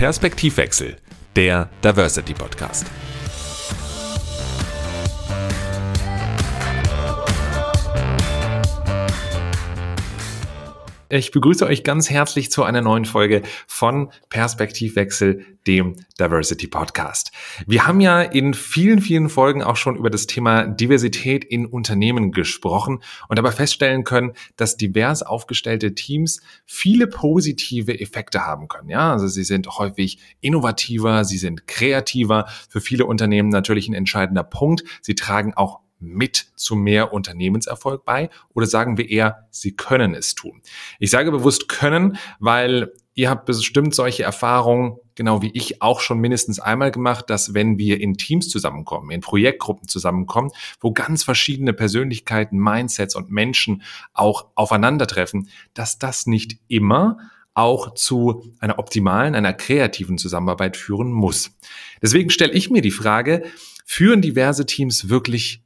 [0.00, 0.96] Perspektivwechsel,
[1.36, 2.86] der Diversity Podcast.
[11.12, 17.32] Ich begrüße euch ganz herzlich zu einer neuen Folge von Perspektivwechsel, dem Diversity Podcast.
[17.66, 22.30] Wir haben ja in vielen, vielen Folgen auch schon über das Thema Diversität in Unternehmen
[22.30, 28.88] gesprochen und dabei feststellen können, dass divers aufgestellte Teams viele positive Effekte haben können.
[28.88, 34.44] Ja, also sie sind häufig innovativer, sie sind kreativer, für viele Unternehmen natürlich ein entscheidender
[34.44, 34.84] Punkt.
[35.02, 40.34] Sie tragen auch mit zu mehr Unternehmenserfolg bei oder sagen wir eher, sie können es
[40.34, 40.62] tun?
[40.98, 46.18] Ich sage bewusst können, weil ihr habt bestimmt solche Erfahrungen, genau wie ich auch schon
[46.18, 50.50] mindestens einmal gemacht, dass wenn wir in Teams zusammenkommen, in Projektgruppen zusammenkommen,
[50.80, 53.82] wo ganz verschiedene Persönlichkeiten, Mindsets und Menschen
[54.14, 57.18] auch aufeinandertreffen, dass das nicht immer
[57.52, 61.50] auch zu einer optimalen, einer kreativen Zusammenarbeit führen muss.
[62.00, 63.42] Deswegen stelle ich mir die Frage,
[63.84, 65.62] führen diverse Teams wirklich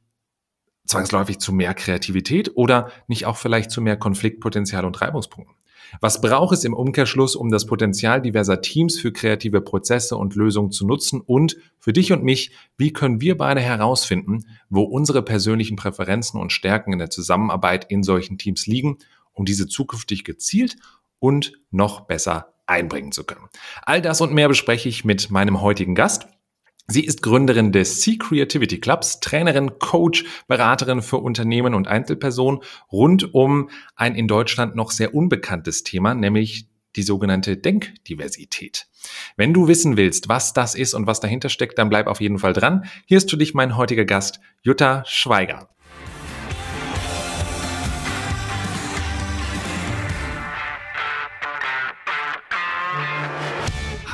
[0.85, 5.55] zwangsläufig zu mehr Kreativität oder nicht auch vielleicht zu mehr Konfliktpotenzial und Reibungspunkten?
[6.01, 10.71] Was braucht es im Umkehrschluss, um das Potenzial diverser Teams für kreative Prozesse und Lösungen
[10.71, 11.21] zu nutzen?
[11.21, 16.51] Und für dich und mich, wie können wir beide herausfinden, wo unsere persönlichen Präferenzen und
[16.51, 18.97] Stärken in der Zusammenarbeit in solchen Teams liegen,
[19.33, 20.77] um diese zukünftig gezielt
[21.19, 23.47] und noch besser einbringen zu können?
[23.83, 26.27] All das und mehr bespreche ich mit meinem heutigen Gast.
[26.87, 32.61] Sie ist Gründerin des Sea Creativity Clubs, Trainerin, Coach, Beraterin für Unternehmen und Einzelpersonen
[32.91, 38.87] rund um ein in Deutschland noch sehr unbekanntes Thema, nämlich die sogenannte Denkdiversität.
[39.35, 42.39] Wenn du wissen willst, was das ist und was dahinter steckt, dann bleib auf jeden
[42.39, 42.85] Fall dran.
[43.05, 45.74] Hier ist für dich mein heutiger Gast, Jutta Schweiger.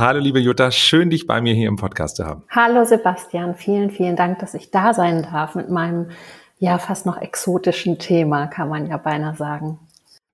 [0.02, 2.42] Hallo liebe Jutta, schön dich bei mir hier im Podcast zu haben.
[2.50, 6.10] Hallo Sebastian, vielen, vielen Dank, dass ich da sein darf mit meinem
[6.58, 9.78] ja fast noch exotischen Thema, kann man ja beinahe sagen.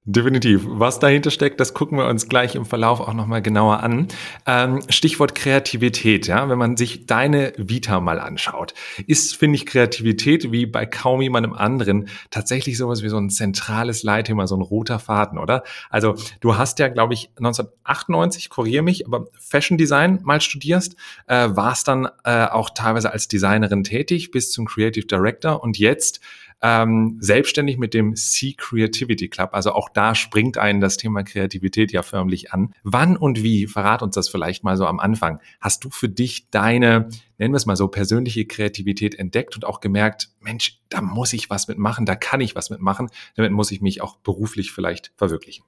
[0.09, 0.61] Definitiv.
[0.65, 4.07] Was dahinter steckt, das gucken wir uns gleich im Verlauf auch nochmal genauer an.
[4.45, 8.73] Ähm, Stichwort Kreativität, ja, wenn man sich deine Vita mal anschaut,
[9.05, 14.03] ist, finde ich, Kreativität wie bei kaum jemandem anderen tatsächlich sowas wie so ein zentrales
[14.03, 15.63] Leitthema, so ein roter Faden, oder?
[15.89, 21.49] Also du hast ja, glaube ich, 1998, korrigiere mich, aber Fashion Design mal studierst, äh,
[21.51, 26.21] warst dann äh, auch teilweise als Designerin tätig bis zum Creative Director und jetzt
[26.61, 29.51] ähm, selbstständig mit dem Sea Creativity Club.
[29.53, 32.73] Also auch da springt einen das Thema Kreativität ja förmlich an.
[32.83, 36.49] Wann und wie, verrat uns das vielleicht mal so am Anfang, hast du für dich
[36.49, 41.33] deine, nennen wir es mal so, persönliche Kreativität entdeckt und auch gemerkt, Mensch, da muss
[41.33, 45.11] ich was mitmachen, da kann ich was mitmachen, damit muss ich mich auch beruflich vielleicht
[45.15, 45.63] verwirklichen?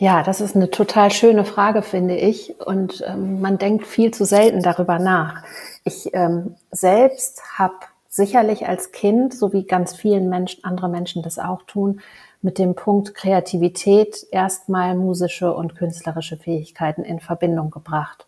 [0.00, 2.54] Ja, das ist eine total schöne Frage, finde ich.
[2.64, 5.42] Und ähm, man denkt viel zu selten darüber nach.
[5.82, 7.74] Ich ähm, selbst habe
[8.08, 12.00] sicherlich als Kind, so wie ganz vielen Menschen, andere Menschen das auch tun,
[12.40, 18.26] mit dem Punkt Kreativität erstmal musische und künstlerische Fähigkeiten in Verbindung gebracht.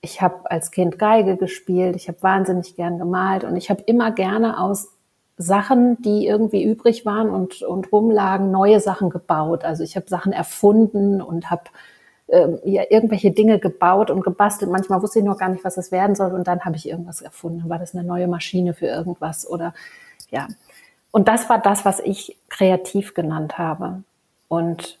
[0.00, 4.12] Ich habe als Kind Geige gespielt, ich habe wahnsinnig gern gemalt und ich habe immer
[4.12, 4.88] gerne aus
[5.36, 9.64] Sachen, die irgendwie übrig waren und, und rumlagen, neue Sachen gebaut.
[9.64, 11.64] Also ich habe Sachen erfunden und habe
[12.30, 14.70] ähm, ja, irgendwelche Dinge gebaut und gebastelt.
[14.70, 16.32] Manchmal wusste ich noch gar nicht, was es werden soll.
[16.32, 17.68] Und dann habe ich irgendwas erfunden.
[17.68, 19.72] War das eine neue Maschine für irgendwas oder
[20.30, 20.48] ja.
[21.10, 24.02] Und das war das, was ich kreativ genannt habe.
[24.48, 24.98] Und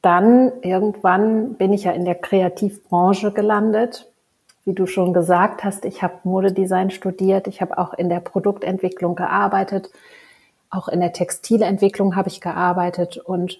[0.00, 4.10] dann irgendwann bin ich ja in der Kreativbranche gelandet.
[4.64, 7.46] Wie du schon gesagt hast, ich habe Modedesign studiert.
[7.46, 9.90] Ich habe auch in der Produktentwicklung gearbeitet.
[10.70, 13.58] Auch in der Textilentwicklung habe ich gearbeitet und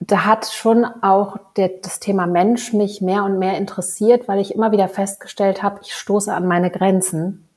[0.00, 4.54] da hat schon auch der, das Thema Mensch mich mehr und mehr interessiert, weil ich
[4.54, 7.48] immer wieder festgestellt habe, ich stoße an meine Grenzen.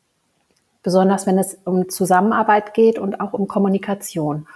[0.81, 4.47] Besonders wenn es um Zusammenarbeit geht und auch um Kommunikation.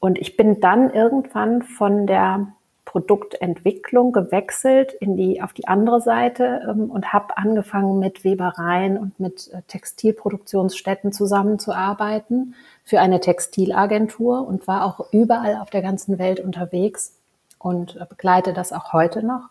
[0.00, 2.48] Und ich bin dann irgendwann von der
[2.84, 9.18] Produktentwicklung gewechselt in die, auf die andere Seite ähm, und habe angefangen mit Webereien und
[9.18, 12.54] mit äh, Textilproduktionsstätten zusammenzuarbeiten
[12.84, 17.14] für eine Textilagentur und war auch überall auf der ganzen Welt unterwegs
[17.58, 19.48] und begleite das auch heute noch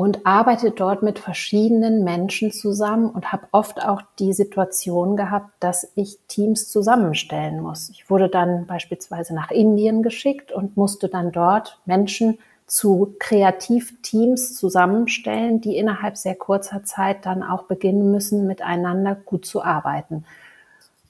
[0.00, 5.92] und arbeite dort mit verschiedenen Menschen zusammen und habe oft auch die Situation gehabt, dass
[5.94, 7.90] ich Teams zusammenstellen muss.
[7.90, 15.60] Ich wurde dann beispielsweise nach Indien geschickt und musste dann dort Menschen zu Kreativteams zusammenstellen,
[15.60, 20.24] die innerhalb sehr kurzer Zeit dann auch beginnen müssen, miteinander gut zu arbeiten.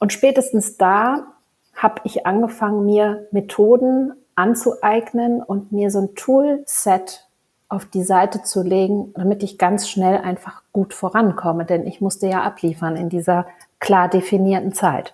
[0.00, 1.26] Und spätestens da
[1.76, 7.26] habe ich angefangen, mir Methoden anzueignen und mir so ein Toolset
[7.68, 12.26] auf die Seite zu legen, damit ich ganz schnell einfach gut vorankomme, denn ich musste
[12.26, 13.46] ja abliefern in dieser
[13.78, 15.12] klar definierten Zeit.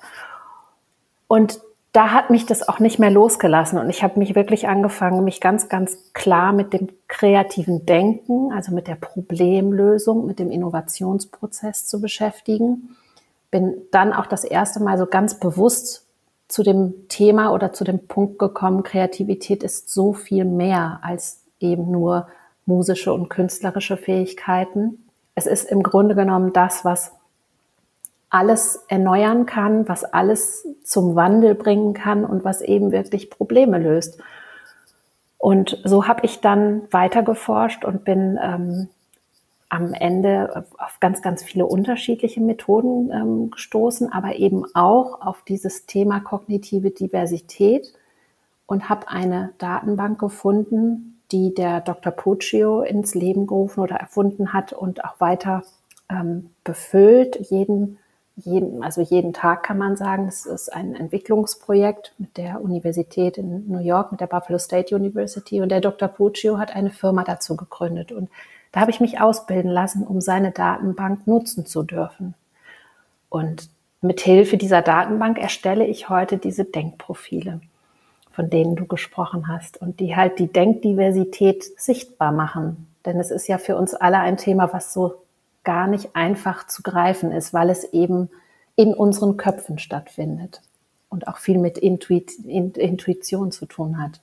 [1.28, 1.60] Und
[1.92, 5.40] da hat mich das auch nicht mehr losgelassen und ich habe mich wirklich angefangen, mich
[5.40, 12.00] ganz, ganz klar mit dem kreativen Denken, also mit der Problemlösung, mit dem Innovationsprozess zu
[12.00, 12.96] beschäftigen.
[13.56, 16.04] Bin dann auch das erste Mal so ganz bewusst
[16.46, 21.90] zu dem Thema oder zu dem Punkt gekommen, Kreativität ist so viel mehr als eben
[21.90, 22.28] nur
[22.66, 25.08] musische und künstlerische Fähigkeiten.
[25.34, 27.12] Es ist im Grunde genommen das, was
[28.28, 34.18] alles erneuern kann, was alles zum Wandel bringen kann und was eben wirklich Probleme löst.
[35.38, 38.88] Und so habe ich dann weiter geforscht und bin ähm,
[39.68, 45.86] am Ende auf ganz, ganz viele unterschiedliche Methoden ähm, gestoßen, aber eben auch auf dieses
[45.86, 47.92] Thema kognitive Diversität
[48.66, 52.12] und habe eine Datenbank gefunden, die der Dr.
[52.12, 55.64] Puccio ins Leben gerufen oder erfunden hat und auch weiter
[56.08, 57.36] ähm, befüllt.
[57.50, 57.98] Jeden,
[58.36, 63.68] jeden, also jeden Tag kann man sagen, es ist ein Entwicklungsprojekt mit der Universität in
[63.68, 66.08] New York, mit der Buffalo State University und der Dr.
[66.08, 68.28] Puccio hat eine Firma dazu gegründet und
[68.76, 72.34] da habe ich mich ausbilden lassen, um seine Datenbank nutzen zu dürfen.
[73.30, 73.70] Und
[74.02, 77.60] mit Hilfe dieser Datenbank erstelle ich heute diese Denkprofile
[78.36, 82.86] von denen du gesprochen hast und die halt die Denkdiversität sichtbar machen.
[83.06, 85.22] Denn es ist ja für uns alle ein Thema, was so
[85.64, 88.28] gar nicht einfach zu greifen ist, weil es eben
[88.76, 90.60] in unseren Köpfen stattfindet
[91.08, 94.20] und auch viel mit Intuit Intuition zu tun hat.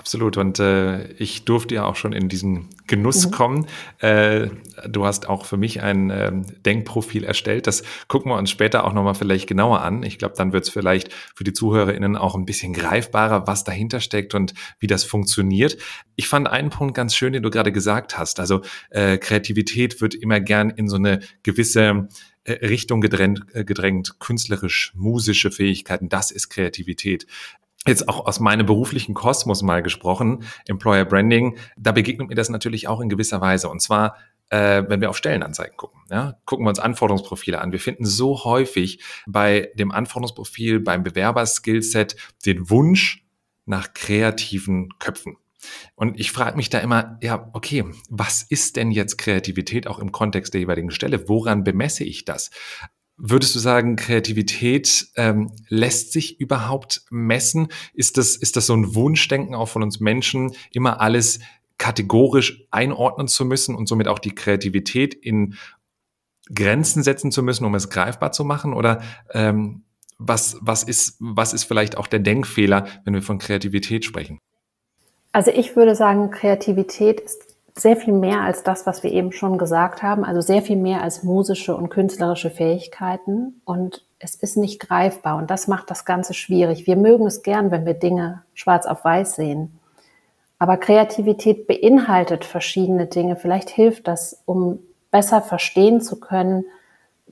[0.00, 0.38] Absolut.
[0.38, 3.30] Und äh, ich durfte ja auch schon in diesen Genuss mhm.
[3.32, 3.66] kommen.
[3.98, 4.48] Äh,
[4.88, 7.66] du hast auch für mich ein ähm, Denkprofil erstellt.
[7.66, 10.02] Das gucken wir uns später auch nochmal vielleicht genauer an.
[10.02, 14.00] Ich glaube, dann wird es vielleicht für die ZuhörerInnen auch ein bisschen greifbarer, was dahinter
[14.00, 15.76] steckt und wie das funktioniert.
[16.16, 18.40] Ich fand einen Punkt ganz schön, den du gerade gesagt hast.
[18.40, 22.08] Also äh, Kreativität wird immer gern in so eine gewisse
[22.44, 27.26] äh, Richtung gedrängt, äh, gedrängt, künstlerisch, musische Fähigkeiten, das ist Kreativität
[27.86, 32.88] jetzt auch aus meinem beruflichen Kosmos mal gesprochen, Employer Branding, da begegnet mir das natürlich
[32.88, 33.68] auch in gewisser Weise.
[33.68, 34.16] Und zwar,
[34.50, 36.00] äh, wenn wir auf Stellenanzeigen gucken.
[36.10, 36.38] Ja?
[36.44, 37.72] Gucken wir uns Anforderungsprofile an.
[37.72, 43.24] Wir finden so häufig bei dem Anforderungsprofil, beim Bewerberskillset den Wunsch
[43.64, 45.36] nach kreativen Köpfen.
[45.94, 50.10] Und ich frage mich da immer, ja, okay, was ist denn jetzt Kreativität auch im
[50.10, 51.28] Kontext der jeweiligen Stelle?
[51.28, 52.50] Woran bemesse ich das?
[53.22, 57.68] Würdest du sagen, Kreativität ähm, lässt sich überhaupt messen?
[57.92, 61.40] Ist das, ist das so ein Wunschdenken auch von uns Menschen, immer alles
[61.76, 65.54] kategorisch einordnen zu müssen und somit auch die Kreativität in
[66.54, 68.72] Grenzen setzen zu müssen, um es greifbar zu machen?
[68.72, 69.02] Oder
[69.32, 69.82] ähm,
[70.16, 74.38] was, was, ist, was ist vielleicht auch der Denkfehler, wenn wir von Kreativität sprechen?
[75.32, 77.49] Also ich würde sagen, Kreativität ist
[77.80, 81.02] sehr viel mehr als das, was wir eben schon gesagt haben, also sehr viel mehr
[81.02, 86.34] als musische und künstlerische Fähigkeiten und es ist nicht greifbar und das macht das Ganze
[86.34, 86.86] schwierig.
[86.86, 89.78] Wir mögen es gern, wenn wir Dinge schwarz auf weiß sehen.
[90.58, 93.36] Aber Kreativität beinhaltet verschiedene Dinge.
[93.36, 94.78] Vielleicht hilft das, um
[95.10, 96.66] besser verstehen zu können,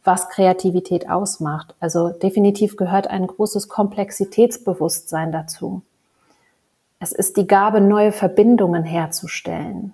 [0.02, 1.74] was Kreativität ausmacht.
[1.78, 5.82] Also definitiv gehört ein großes Komplexitätsbewusstsein dazu.
[7.00, 9.92] Es ist die Gabe, neue Verbindungen herzustellen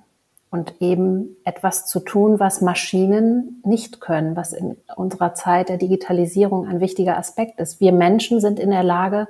[0.54, 6.68] und eben etwas zu tun, was Maschinen nicht können, was in unserer Zeit der Digitalisierung
[6.68, 7.80] ein wichtiger Aspekt ist.
[7.80, 9.26] Wir Menschen sind in der Lage,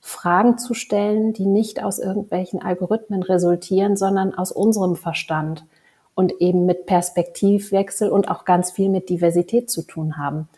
[0.00, 5.64] Fragen zu stellen, die nicht aus irgendwelchen Algorithmen resultieren, sondern aus unserem Verstand
[6.16, 10.48] und eben mit Perspektivwechsel und auch ganz viel mit Diversität zu tun haben.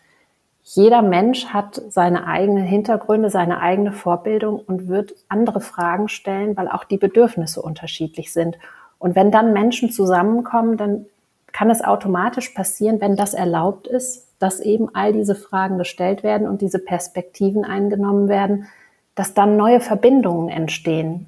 [0.63, 6.69] Jeder Mensch hat seine eigenen Hintergründe, seine eigene Vorbildung und wird andere Fragen stellen, weil
[6.69, 8.57] auch die Bedürfnisse unterschiedlich sind.
[9.01, 11.07] Und wenn dann Menschen zusammenkommen, dann
[11.51, 16.47] kann es automatisch passieren, wenn das erlaubt ist, dass eben all diese Fragen gestellt werden
[16.47, 18.67] und diese Perspektiven eingenommen werden,
[19.15, 21.25] dass dann neue Verbindungen entstehen.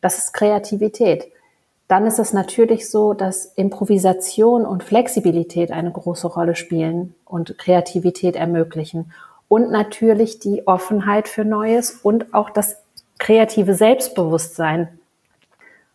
[0.00, 1.28] Das ist Kreativität.
[1.86, 8.34] Dann ist es natürlich so, dass Improvisation und Flexibilität eine große Rolle spielen und Kreativität
[8.34, 9.12] ermöglichen.
[9.46, 12.82] Und natürlich die Offenheit für Neues und auch das
[13.18, 14.98] kreative Selbstbewusstsein,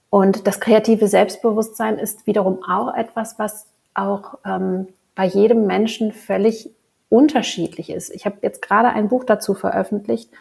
[0.09, 6.71] und das kreative Selbstbewusstsein ist wiederum auch etwas, was auch ähm, bei jedem Menschen völlig
[7.09, 8.09] unterschiedlich ist.
[8.11, 10.31] Ich habe jetzt gerade ein Buch dazu veröffentlicht.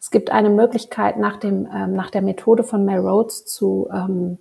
[0.00, 4.38] Es gibt eine Möglichkeit, nach, dem, ähm, nach der Methode von Mel Rhodes zu ähm,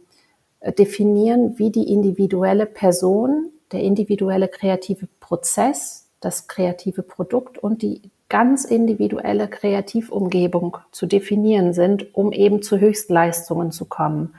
[0.77, 8.65] definieren, wie die individuelle Person, der individuelle kreative Prozess, das kreative Produkt und die ganz
[8.65, 14.33] individuelle Kreativumgebung zu definieren sind, um eben zu Höchstleistungen zu kommen.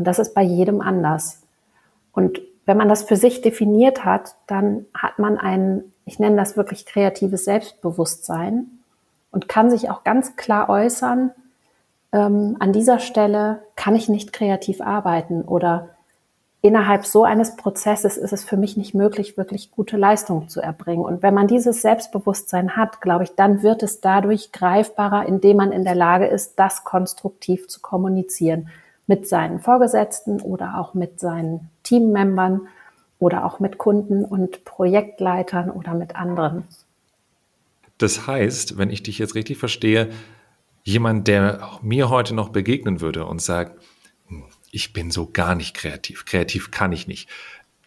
[0.00, 1.42] Und das ist bei jedem anders.
[2.12, 6.56] Und wenn man das für sich definiert hat, dann hat man ein, ich nenne das
[6.56, 8.64] wirklich kreatives Selbstbewusstsein
[9.30, 11.32] und kann sich auch ganz klar äußern,
[12.12, 15.90] ähm, an dieser Stelle kann ich nicht kreativ arbeiten oder
[16.62, 21.04] innerhalb so eines Prozesses ist es für mich nicht möglich, wirklich gute Leistungen zu erbringen.
[21.04, 25.72] Und wenn man dieses Selbstbewusstsein hat, glaube ich, dann wird es dadurch greifbarer, indem man
[25.72, 28.70] in der Lage ist, das konstruktiv zu kommunizieren
[29.10, 32.68] mit seinen Vorgesetzten oder auch mit seinen Teammembern
[33.18, 36.62] oder auch mit Kunden und Projektleitern oder mit anderen.
[37.98, 40.10] Das heißt, wenn ich dich jetzt richtig verstehe,
[40.84, 43.82] jemand, der mir heute noch begegnen würde und sagt,
[44.28, 46.24] hm, ich bin so gar nicht kreativ.
[46.24, 47.28] Kreativ kann ich nicht.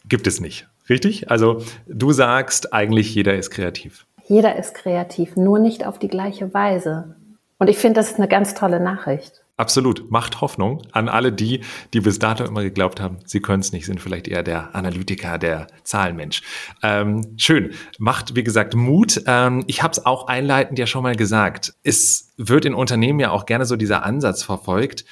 [0.06, 0.68] Gibt es nicht.
[0.90, 1.32] Richtig?
[1.32, 4.06] Also du sagst, eigentlich jeder ist kreativ.
[4.28, 7.16] Jeder ist kreativ, nur nicht auf die gleiche Weise.
[7.60, 9.43] Und ich finde, das ist eine ganz tolle Nachricht.
[9.56, 10.10] Absolut.
[10.10, 11.62] Macht Hoffnung an alle die,
[11.94, 15.38] die bis dato immer geglaubt haben, sie können es nicht, sind vielleicht eher der Analytiker,
[15.38, 16.42] der Zahlenmensch.
[16.82, 17.72] Ähm, schön.
[18.00, 19.22] Macht, wie gesagt, Mut.
[19.28, 21.76] Ähm, ich habe es auch einleitend ja schon mal gesagt.
[21.84, 25.06] Es wird in Unternehmen ja auch gerne so dieser Ansatz verfolgt,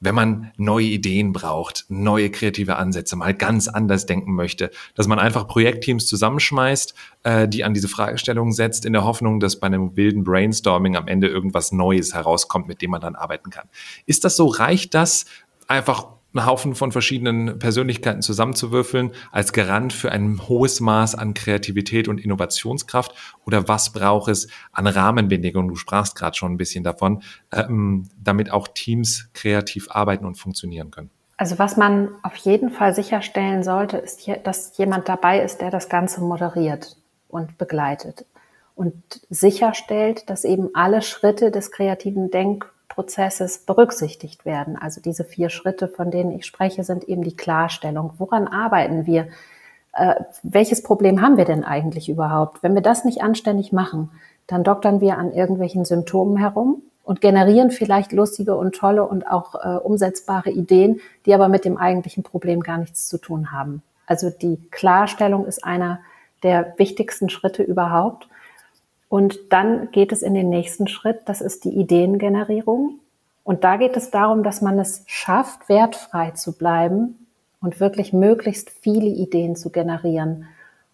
[0.00, 5.18] wenn man neue Ideen braucht, neue kreative Ansätze, mal ganz anders denken möchte, dass man
[5.18, 9.96] einfach Projektteams zusammenschmeißt, äh, die an diese Fragestellungen setzt, in der Hoffnung, dass bei einem
[9.96, 13.68] wilden Brainstorming am Ende irgendwas Neues herauskommt, mit dem man dann arbeiten kann.
[14.06, 14.46] Ist das so?
[14.46, 15.26] Reicht das
[15.66, 22.08] einfach einen Haufen von verschiedenen Persönlichkeiten zusammenzuwürfeln als Garant für ein hohes Maß an Kreativität
[22.08, 23.14] und Innovationskraft?
[23.46, 25.68] Oder was braucht es an Rahmenbedingungen?
[25.68, 30.90] Du sprachst gerade schon ein bisschen davon, ähm, damit auch Teams kreativ arbeiten und funktionieren
[30.90, 31.10] können.
[31.38, 35.88] Also was man auf jeden Fall sicherstellen sollte, ist, dass jemand dabei ist, der das
[35.88, 36.96] Ganze moderiert
[37.28, 38.26] und begleitet
[38.74, 44.76] und sicherstellt, dass eben alle Schritte des kreativen Denk- Prozesses berücksichtigt werden.
[44.76, 48.12] Also diese vier Schritte, von denen ich spreche, sind eben die Klarstellung.
[48.18, 49.28] Woran arbeiten wir?
[49.92, 52.62] Äh, welches Problem haben wir denn eigentlich überhaupt?
[52.62, 54.10] Wenn wir das nicht anständig machen,
[54.46, 59.54] dann doktern wir an irgendwelchen Symptomen herum und generieren vielleicht lustige und tolle und auch
[59.54, 63.82] äh, umsetzbare Ideen, die aber mit dem eigentlichen Problem gar nichts zu tun haben.
[64.06, 66.00] Also die Klarstellung ist einer
[66.42, 68.28] der wichtigsten Schritte überhaupt.
[69.08, 73.00] Und dann geht es in den nächsten Schritt, das ist die Ideengenerierung.
[73.42, 77.26] Und da geht es darum, dass man es schafft, wertfrei zu bleiben
[77.60, 80.46] und wirklich möglichst viele Ideen zu generieren.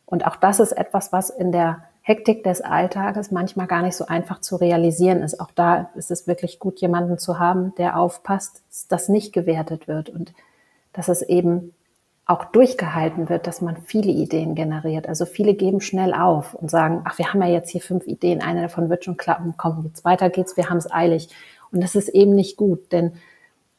[0.07, 4.07] Und auch das ist etwas, was in der Hektik des Alltages manchmal gar nicht so
[4.07, 5.41] einfach zu realisieren ist.
[5.41, 9.89] Auch da ist es wirklich gut, jemanden zu haben, der aufpasst, dass das nicht gewertet
[9.89, 10.35] wird und
[10.93, 11.75] dass es eben
[12.27, 15.09] auch durchgehalten wird, dass man viele Ideen generiert.
[15.09, 18.41] Also viele geben schnell auf und sagen, ach, wir haben ja jetzt hier fünf Ideen,
[18.41, 21.29] eine davon wird schon klappen, komm, jetzt weiter geht's, wir haben es eilig.
[21.71, 23.13] Und das ist eben nicht gut, denn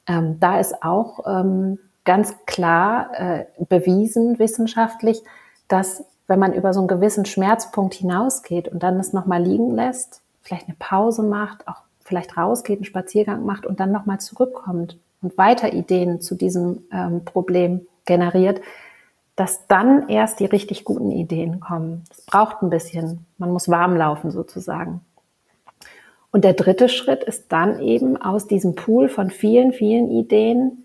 [0.06, 5.24] ähm, da ist auch ähm, ganz klar äh, bewiesen wissenschaftlich,
[5.68, 10.22] dass wenn man über so einen gewissen Schmerzpunkt hinausgeht und dann es nochmal liegen lässt,
[10.42, 15.38] vielleicht eine Pause macht, auch vielleicht rausgeht, einen Spaziergang macht und dann nochmal zurückkommt und
[15.40, 18.62] weiter Ideen zu diesem ähm, Problem generiert,
[19.36, 22.06] dass dann erst die richtig guten Ideen kommen.
[22.10, 23.26] Es braucht ein bisschen.
[23.38, 25.02] Man muss warm laufen sozusagen.
[26.32, 30.84] Und der dritte Schritt ist dann eben aus diesem Pool von vielen, vielen Ideen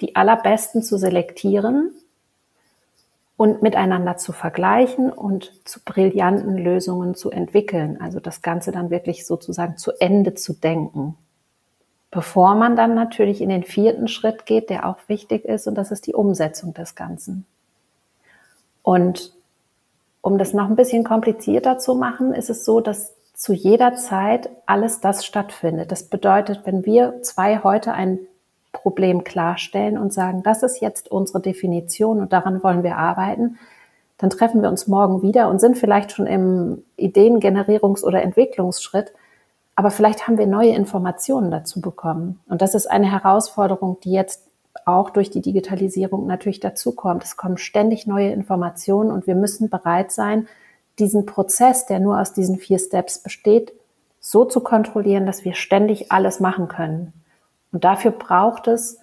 [0.00, 1.92] die allerbesten zu selektieren
[3.36, 8.00] und miteinander zu vergleichen und zu brillanten Lösungen zu entwickeln.
[8.00, 11.16] Also das Ganze dann wirklich sozusagen zu Ende zu denken
[12.12, 15.90] bevor man dann natürlich in den vierten Schritt geht, der auch wichtig ist, und das
[15.90, 17.46] ist die Umsetzung des Ganzen.
[18.82, 19.32] Und
[20.20, 24.50] um das noch ein bisschen komplizierter zu machen, ist es so, dass zu jeder Zeit
[24.66, 25.90] alles das stattfindet.
[25.90, 28.20] Das bedeutet, wenn wir zwei heute ein
[28.72, 33.58] Problem klarstellen und sagen, das ist jetzt unsere Definition und daran wollen wir arbeiten,
[34.18, 39.12] dann treffen wir uns morgen wieder und sind vielleicht schon im Ideengenerierungs- oder Entwicklungsschritt
[39.82, 42.38] aber vielleicht haben wir neue Informationen dazu bekommen.
[42.46, 44.46] Und das ist eine Herausforderung, die jetzt
[44.84, 47.24] auch durch die Digitalisierung natürlich dazukommt.
[47.24, 50.46] Es kommen ständig neue Informationen und wir müssen bereit sein,
[51.00, 53.72] diesen Prozess, der nur aus diesen vier Steps besteht,
[54.20, 57.12] so zu kontrollieren, dass wir ständig alles machen können.
[57.72, 59.00] Und dafür braucht es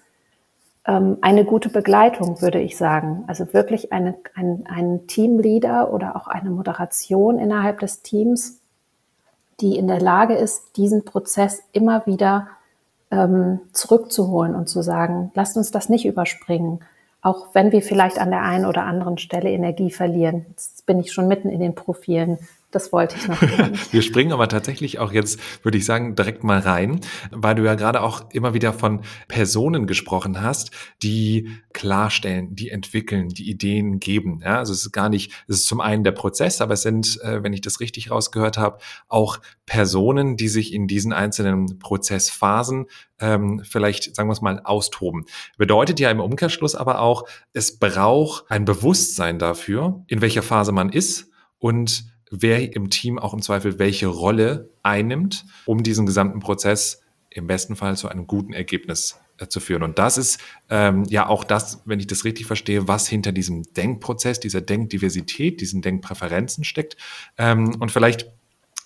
[0.87, 3.25] ähm, eine gute Begleitung, würde ich sagen.
[3.27, 8.58] Also wirklich eine, ein, einen Teamleader oder auch eine Moderation innerhalb des Teams,
[9.61, 12.47] die in der Lage ist, diesen Prozess immer wieder
[13.11, 16.79] ähm, zurückzuholen und zu sagen, lasst uns das nicht überspringen,
[17.21, 20.45] auch wenn wir vielleicht an der einen oder anderen Stelle Energie verlieren.
[20.49, 22.37] Jetzt bin ich schon mitten in den Profilen.
[22.71, 23.41] Das wollte ich noch.
[23.91, 26.99] Wir springen aber tatsächlich auch jetzt, würde ich sagen, direkt mal rein,
[27.31, 30.69] weil du ja gerade auch immer wieder von Personen gesprochen hast,
[31.01, 34.41] die klarstellen, die entwickeln, die Ideen geben.
[34.43, 37.19] Ja, also es ist gar nicht, es ist zum einen der Prozess, aber es sind,
[37.23, 42.85] äh, wenn ich das richtig rausgehört habe, auch Personen, die sich in diesen einzelnen Prozessphasen
[43.19, 45.25] ähm, vielleicht, sagen wir es mal, austoben.
[45.57, 50.89] Bedeutet ja im Umkehrschluss aber auch, es braucht ein Bewusstsein dafür, in welcher Phase man
[50.89, 57.01] ist und wer im Team auch im Zweifel welche Rolle einnimmt, um diesen gesamten Prozess
[57.29, 59.83] im besten Fall zu einem guten Ergebnis äh, zu führen.
[59.83, 63.63] Und das ist ähm, ja auch das, wenn ich das richtig verstehe, was hinter diesem
[63.73, 66.97] Denkprozess, dieser Denkdiversität, diesen Denkpräferenzen steckt.
[67.37, 68.31] Ähm, und vielleicht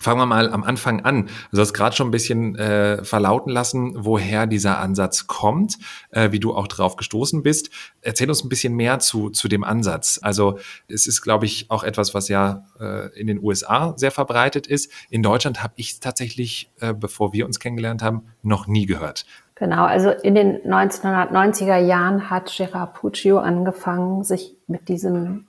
[0.04, 1.30] Fangen wir mal am Anfang an.
[1.50, 5.78] Du hast gerade schon ein bisschen äh, verlauten lassen, woher dieser Ansatz kommt,
[6.10, 7.70] äh, wie du auch drauf gestoßen bist.
[8.02, 10.20] Erzähl uns ein bisschen mehr zu, zu dem Ansatz.
[10.20, 10.58] Also
[10.88, 14.92] es ist, glaube ich, auch etwas, was ja äh, in den USA sehr verbreitet ist.
[15.08, 19.24] In Deutschland habe ich es tatsächlich, äh, bevor wir uns kennengelernt haben, noch nie gehört.
[19.54, 25.46] Genau, also in den 1990er Jahren hat Gerard Puccio angefangen, sich mit diesem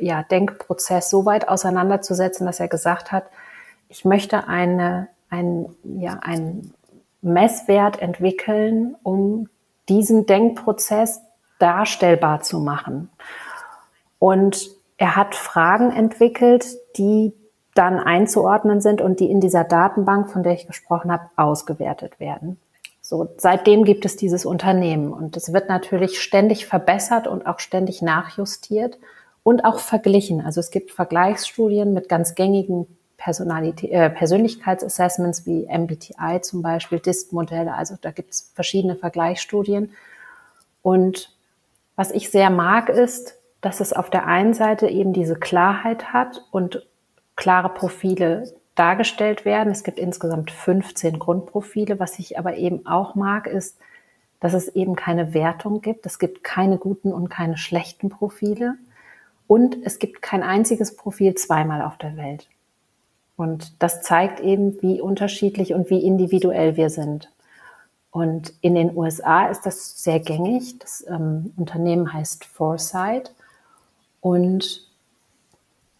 [0.00, 3.26] ja, Denkprozess so weit auseinanderzusetzen, dass er gesagt hat,
[3.92, 6.72] ich möchte eine, ein, ja, einen
[7.20, 9.50] Messwert entwickeln, um
[9.88, 11.20] diesen Denkprozess
[11.58, 13.10] darstellbar zu machen.
[14.18, 16.64] Und er hat Fragen entwickelt,
[16.96, 17.34] die
[17.74, 22.58] dann einzuordnen sind und die in dieser Datenbank, von der ich gesprochen habe, ausgewertet werden.
[23.02, 28.00] So, seitdem gibt es dieses Unternehmen und es wird natürlich ständig verbessert und auch ständig
[28.00, 28.98] nachjustiert
[29.42, 30.40] und auch verglichen.
[30.40, 32.86] Also es gibt Vergleichsstudien mit ganz gängigen
[33.22, 37.72] Personalität, äh, Persönlichkeitsassessments wie MBTI zum Beispiel, DIST-Modelle.
[37.72, 39.92] Also da gibt es verschiedene Vergleichsstudien.
[40.82, 41.32] Und
[41.94, 46.44] was ich sehr mag, ist, dass es auf der einen Seite eben diese Klarheit hat
[46.50, 46.84] und
[47.36, 49.72] klare Profile dargestellt werden.
[49.72, 52.00] Es gibt insgesamt 15 Grundprofile.
[52.00, 53.78] Was ich aber eben auch mag, ist,
[54.40, 56.06] dass es eben keine Wertung gibt.
[56.06, 58.74] Es gibt keine guten und keine schlechten Profile.
[59.46, 62.48] Und es gibt kein einziges Profil zweimal auf der Welt.
[63.42, 67.28] Und das zeigt eben, wie unterschiedlich und wie individuell wir sind.
[68.12, 70.78] Und in den USA ist das sehr gängig.
[70.78, 73.34] Das ähm, Unternehmen heißt Foresight.
[74.20, 74.86] Und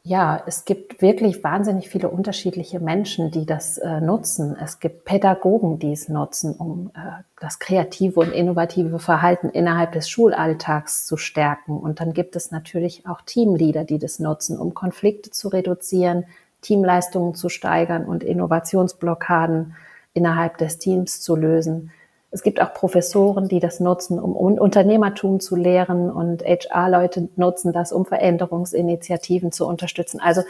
[0.05, 4.57] ja, es gibt wirklich wahnsinnig viele unterschiedliche Menschen, die das äh, nutzen.
[4.63, 10.09] Es gibt Pädagogen, die es nutzen, um äh, das kreative und innovative Verhalten innerhalb des
[10.09, 11.77] Schulalltags zu stärken.
[11.77, 16.25] Und dann gibt es natürlich auch Teamleader, die das nutzen, um Konflikte zu reduzieren,
[16.63, 19.75] Teamleistungen zu steigern und Innovationsblockaden
[20.15, 21.91] innerhalb des Teams zu lösen.
[22.31, 27.93] Es gibt auch Professoren, die das nutzen, um Unternehmertum zu lehren und HR-Leute nutzen das,
[27.93, 30.19] um Veränderungsinitiativen zu unterstützen.
[30.19, 30.43] Also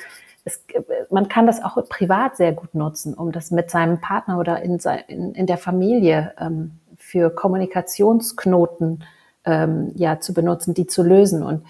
[0.44, 0.64] es,
[1.10, 4.78] man kann das auch privat sehr gut nutzen, um das mit seinem Partner oder in,
[5.08, 9.04] in, in der Familie ähm, für Kommunikationsknoten
[9.44, 11.42] ähm, ja zu benutzen, die zu lösen.
[11.42, 11.64] Und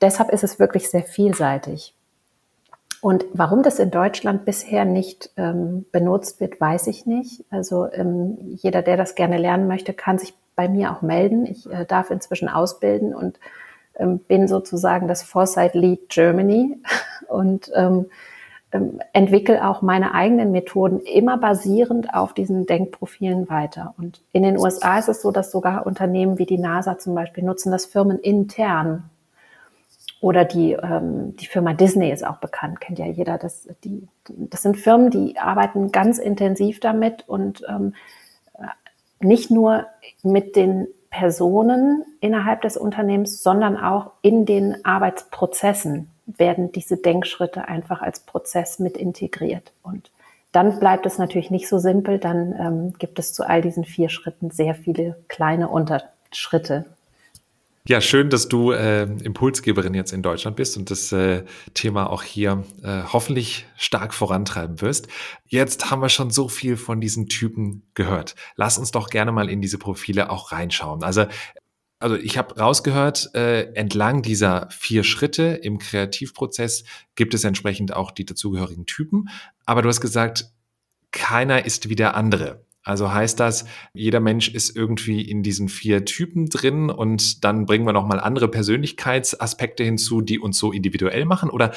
[0.00, 1.94] deshalb ist es wirklich sehr vielseitig.
[3.00, 7.44] Und warum das in Deutschland bisher nicht ähm, benutzt wird, weiß ich nicht.
[7.50, 11.46] Also ähm, jeder, der das gerne lernen möchte, kann sich bei mir auch melden.
[11.46, 13.38] Ich äh, darf inzwischen ausbilden und
[13.96, 16.78] ähm, bin sozusagen das Foresight Lead Germany
[17.28, 18.06] und ähm,
[18.72, 23.94] ähm, entwickle auch meine eigenen Methoden immer basierend auf diesen Denkprofilen weiter.
[23.98, 27.44] Und in den USA ist es so, dass sogar Unternehmen wie die NASA zum Beispiel
[27.44, 29.10] nutzen das Firmen intern
[30.20, 33.38] oder die, ähm, die Firma Disney ist auch bekannt, kennt ja jeder.
[33.38, 37.94] Das, die, das sind Firmen, die arbeiten ganz intensiv damit und ähm,
[39.20, 39.86] nicht nur
[40.22, 48.02] mit den Personen innerhalb des Unternehmens, sondern auch in den Arbeitsprozessen werden diese Denkschritte einfach
[48.02, 49.72] als Prozess mit integriert.
[49.82, 50.10] Und
[50.52, 54.08] dann bleibt es natürlich nicht so simpel, dann ähm, gibt es zu all diesen vier
[54.08, 56.86] Schritten sehr viele kleine Unterschritte,
[57.88, 61.44] ja, schön, dass du äh, Impulsgeberin jetzt in Deutschland bist und das äh,
[61.74, 65.08] Thema auch hier äh, hoffentlich stark vorantreiben wirst.
[65.46, 68.34] Jetzt haben wir schon so viel von diesen Typen gehört.
[68.56, 71.02] Lass uns doch gerne mal in diese Profile auch reinschauen.
[71.02, 71.26] Also
[71.98, 78.10] also ich habe rausgehört, äh, entlang dieser vier Schritte im Kreativprozess gibt es entsprechend auch
[78.10, 79.30] die dazugehörigen Typen.
[79.64, 80.50] Aber du hast gesagt,
[81.10, 82.65] keiner ist wie der andere.
[82.86, 87.84] Also heißt das, jeder Mensch ist irgendwie in diesen vier Typen drin und dann bringen
[87.84, 91.50] wir nochmal andere Persönlichkeitsaspekte hinzu, die uns so individuell machen?
[91.50, 91.72] Oder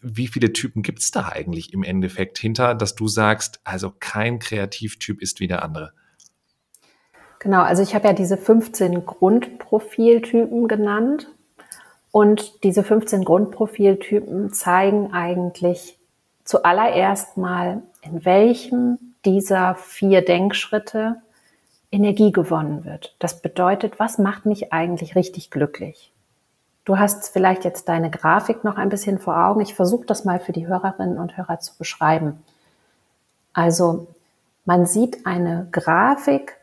[0.00, 4.40] wie viele Typen gibt es da eigentlich im Endeffekt hinter, dass du sagst, also kein
[4.40, 5.92] Kreativtyp ist wie der andere?
[7.38, 11.28] Genau, also ich habe ja diese 15 Grundprofiltypen genannt.
[12.10, 16.00] Und diese 15 Grundprofiltypen zeigen eigentlich
[16.42, 21.16] zuallererst mal, in welchem dieser vier Denkschritte
[21.90, 23.14] Energie gewonnen wird.
[23.18, 26.12] Das bedeutet, was macht mich eigentlich richtig glücklich?
[26.84, 29.60] Du hast vielleicht jetzt deine Grafik noch ein bisschen vor Augen.
[29.60, 32.42] Ich versuche das mal für die Hörerinnen und Hörer zu beschreiben.
[33.52, 34.08] Also
[34.64, 36.56] man sieht eine Grafik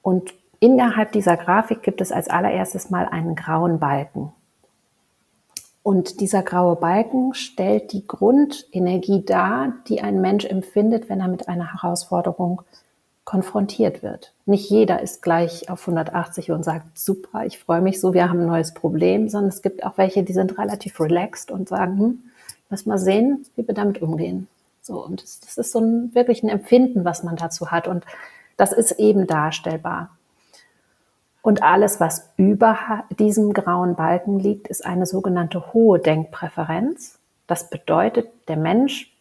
[0.00, 4.32] und innerhalb dieser Grafik gibt es als allererstes mal einen grauen Balken.
[5.88, 11.48] Und dieser graue Balken stellt die Grundenergie dar, die ein Mensch empfindet, wenn er mit
[11.48, 12.60] einer Herausforderung
[13.24, 14.34] konfrontiert wird.
[14.44, 18.40] Nicht jeder ist gleich auf 180 und sagt, super, ich freue mich so, wir haben
[18.40, 22.18] ein neues Problem, sondern es gibt auch welche, die sind relativ relaxed und sagen, hm,
[22.68, 24.46] lass mal sehen, wie wir damit umgehen.
[24.82, 27.88] So, und das, das ist so ein, wirklich ein Empfinden, was man dazu hat.
[27.88, 28.04] Und
[28.58, 30.10] das ist eben darstellbar.
[31.48, 37.18] Und alles, was über diesem grauen Balken liegt, ist eine sogenannte hohe Denkpräferenz.
[37.46, 39.16] Das bedeutet, der Mensch,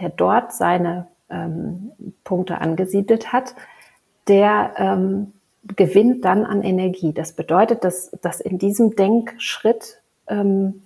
[0.00, 1.92] der dort seine ähm,
[2.24, 3.54] Punkte angesiedelt hat,
[4.26, 5.32] der ähm,
[5.76, 7.12] gewinnt dann an Energie.
[7.12, 10.82] Das bedeutet, dass, dass in diesem Denkschritt ähm,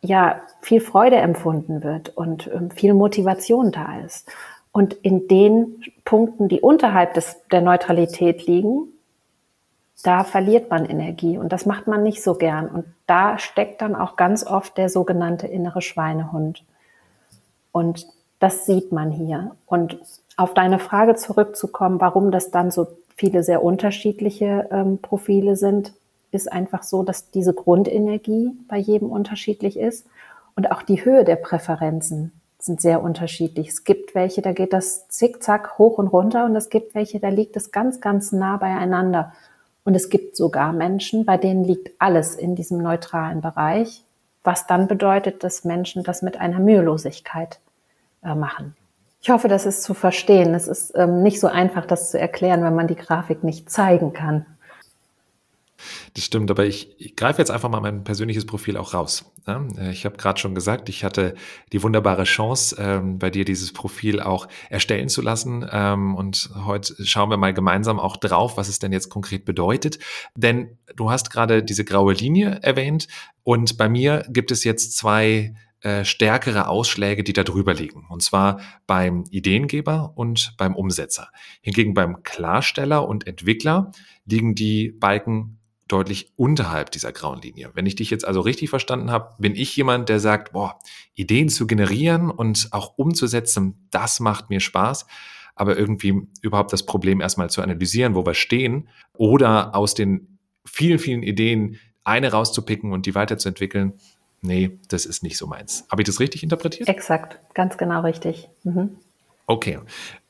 [0.00, 4.28] ja viel Freude empfunden wird und ähm, viel Motivation da ist.
[4.72, 8.88] Und in den Punkten, die unterhalb des, der Neutralität liegen,
[10.02, 12.68] da verliert man Energie und das macht man nicht so gern.
[12.68, 16.64] Und da steckt dann auch ganz oft der sogenannte innere Schweinehund.
[17.72, 18.06] Und
[18.38, 19.52] das sieht man hier.
[19.66, 19.98] Und
[20.36, 25.94] auf deine Frage zurückzukommen, warum das dann so viele sehr unterschiedliche ähm, Profile sind,
[26.32, 30.06] ist einfach so, dass diese Grundenergie bei jedem unterschiedlich ist
[30.56, 33.68] und auch die Höhe der Präferenzen sind sehr unterschiedlich.
[33.68, 37.28] Es gibt welche, da geht das zickzack hoch und runter und es gibt welche, da
[37.28, 39.32] liegt es ganz, ganz nah beieinander.
[39.84, 44.02] Und es gibt sogar Menschen, bei denen liegt alles in diesem neutralen Bereich,
[44.42, 47.60] was dann bedeutet, dass Menschen das mit einer Mühelosigkeit
[48.22, 48.74] äh, machen.
[49.20, 50.54] Ich hoffe, das ist zu verstehen.
[50.54, 54.12] Es ist ähm, nicht so einfach, das zu erklären, wenn man die Grafik nicht zeigen
[54.12, 54.44] kann.
[56.14, 59.32] Das stimmt, aber ich, ich greife jetzt einfach mal mein persönliches Profil auch raus.
[59.46, 61.34] Äh, ich habe gerade schon gesagt, ich hatte
[61.72, 65.66] die wunderbare Chance, ähm, bei dir dieses Profil auch erstellen zu lassen.
[65.70, 69.98] Ähm, und heute schauen wir mal gemeinsam auch drauf, was es denn jetzt konkret bedeutet.
[70.36, 73.08] Denn du hast gerade diese graue Linie erwähnt
[73.42, 78.06] und bei mir gibt es jetzt zwei äh, stärkere Ausschläge, die da drüber liegen.
[78.08, 81.28] Und zwar beim Ideengeber und beim Umsetzer.
[81.60, 83.92] Hingegen beim Klarsteller und Entwickler
[84.24, 87.70] liegen die Balken deutlich unterhalb dieser grauen Linie.
[87.74, 90.78] Wenn ich dich jetzt also richtig verstanden habe, bin ich jemand, der sagt, boah,
[91.14, 95.06] Ideen zu generieren und auch umzusetzen, das macht mir Spaß.
[95.56, 100.98] Aber irgendwie überhaupt das Problem erstmal zu analysieren, wo wir stehen oder aus den vielen,
[100.98, 103.94] vielen Ideen eine rauszupicken und die weiterzuentwickeln,
[104.40, 105.86] nee, das ist nicht so meins.
[105.90, 106.88] Habe ich das richtig interpretiert?
[106.88, 108.48] Exakt, ganz genau richtig.
[108.64, 108.96] Mhm.
[109.46, 109.78] Okay.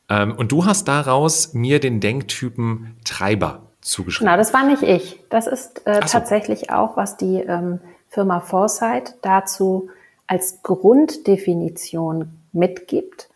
[0.08, 4.26] Ähm, und du hast daraus mir den Denktypen Treiber zugeschrieben.
[4.26, 5.20] Genau, das war nicht ich.
[5.30, 6.08] Das ist äh, so.
[6.08, 9.88] tatsächlich auch, was die ähm, Firma Foresight dazu
[10.26, 13.28] als Grunddefinition mitgibt.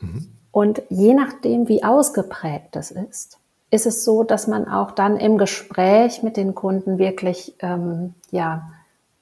[0.00, 0.28] Mhm.
[0.52, 3.38] Und je nachdem, wie ausgeprägt das ist,
[3.70, 8.70] ist es so, dass man auch dann im Gespräch mit den Kunden wirklich ähm, ja,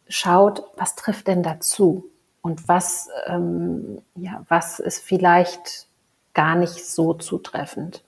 [0.09, 2.05] schaut, was trifft denn dazu
[2.43, 5.89] und was, ähm, ja, was ist vielleicht
[6.35, 8.04] gar nicht so zutreffend.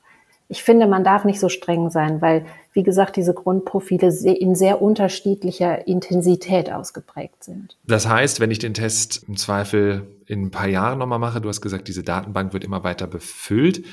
[0.48, 4.80] Ich finde, man darf nicht so streng sein, weil, wie gesagt, diese Grundprofile in sehr
[4.80, 7.76] unterschiedlicher Intensität ausgeprägt sind.
[7.84, 11.48] Das heißt, wenn ich den Test im Zweifel in ein paar Jahren nochmal mache, du
[11.48, 13.84] hast gesagt, diese Datenbank wird immer weiter befüllt,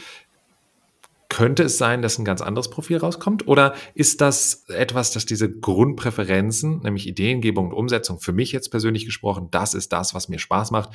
[1.30, 3.48] könnte es sein, dass ein ganz anderes Profil rauskommt?
[3.48, 9.06] Oder ist das etwas, dass diese Grundpräferenzen, nämlich Ideengebung und Umsetzung, für mich jetzt persönlich
[9.06, 10.92] gesprochen, das ist das, was mir Spaß macht,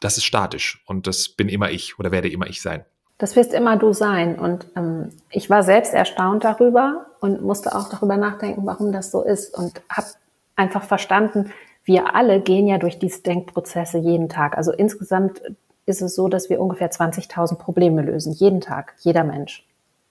[0.00, 2.84] das ist statisch und das bin immer ich oder werde immer ich sein?
[3.22, 4.36] Das wirst immer du sein.
[4.36, 9.22] Und ähm, ich war selbst erstaunt darüber und musste auch darüber nachdenken, warum das so
[9.22, 9.56] ist.
[9.56, 10.08] Und habe
[10.56, 11.52] einfach verstanden,
[11.84, 14.58] wir alle gehen ja durch diese Denkprozesse jeden Tag.
[14.58, 15.40] Also insgesamt
[15.86, 19.68] ist es so, dass wir ungefähr 20.000 Probleme lösen, jeden Tag, jeder Mensch.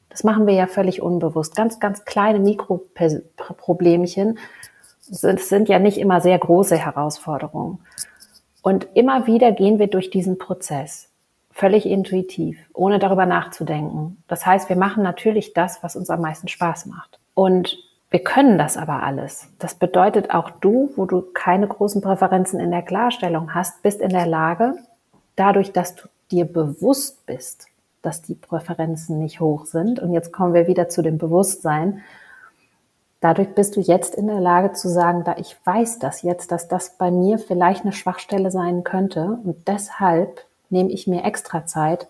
[0.08, 1.54] Das machen wir ja völlig unbewusst.
[1.54, 4.39] Ganz, ganz kleine Mikroproblemchen.
[5.12, 7.80] Es sind ja nicht immer sehr große Herausforderungen.
[8.62, 11.11] Und immer wieder gehen wir durch diesen Prozess.
[11.51, 14.23] Völlig intuitiv, ohne darüber nachzudenken.
[14.27, 17.19] Das heißt, wir machen natürlich das, was uns am meisten Spaß macht.
[17.33, 17.77] Und
[18.09, 19.47] wir können das aber alles.
[19.59, 24.09] Das bedeutet auch du, wo du keine großen Präferenzen in der Klarstellung hast, bist in
[24.09, 24.75] der Lage,
[25.35, 27.67] dadurch, dass du dir bewusst bist,
[28.01, 32.01] dass die Präferenzen nicht hoch sind, und jetzt kommen wir wieder zu dem Bewusstsein,
[33.21, 36.67] Dadurch bist du jetzt in der Lage zu sagen, da ich weiß das jetzt, dass
[36.67, 42.07] das bei mir vielleicht eine Schwachstelle sein könnte und deshalb nehme ich mir extra Zeit,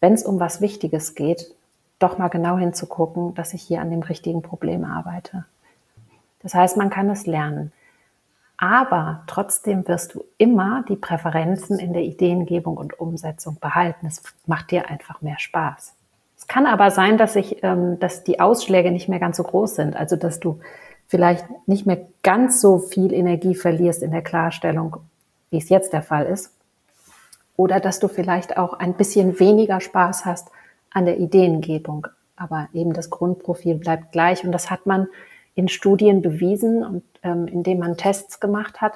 [0.00, 1.54] wenn es um was Wichtiges geht,
[1.98, 5.44] doch mal genau hinzugucken, dass ich hier an dem richtigen Problem arbeite.
[6.42, 7.72] Das heißt, man kann es lernen.
[8.56, 14.06] Aber trotzdem wirst du immer die Präferenzen in der Ideengebung und Umsetzung behalten.
[14.06, 15.94] Es macht dir einfach mehr Spaß.
[16.36, 19.76] Es kann aber sein, dass ich, ähm, dass die Ausschläge nicht mehr ganz so groß
[19.76, 19.96] sind.
[19.96, 20.60] Also, dass du
[21.06, 24.96] vielleicht nicht mehr ganz so viel Energie verlierst in der Klarstellung,
[25.50, 26.52] wie es jetzt der Fall ist.
[27.56, 30.48] Oder dass du vielleicht auch ein bisschen weniger Spaß hast
[30.90, 32.06] an der Ideengebung.
[32.36, 34.44] Aber eben das Grundprofil bleibt gleich.
[34.44, 35.08] Und das hat man
[35.54, 38.94] in Studien bewiesen und ähm, indem man Tests gemacht hat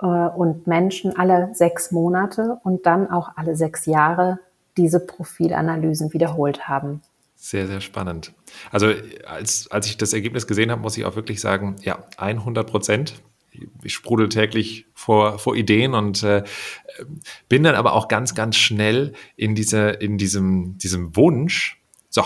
[0.00, 4.38] äh, und Menschen alle sechs Monate und dann auch alle sechs Jahre
[4.76, 7.02] diese Profilanalysen wiederholt haben.
[7.34, 8.32] Sehr, sehr spannend.
[8.70, 8.88] Also
[9.26, 13.14] als, als ich das Ergebnis gesehen habe, muss ich auch wirklich sagen, ja, 100 Prozent.
[13.82, 16.44] Ich sprudel täglich vor, vor Ideen und äh,
[17.48, 22.22] bin dann aber auch ganz, ganz schnell in, diese, in diesem, diesem Wunsch, so,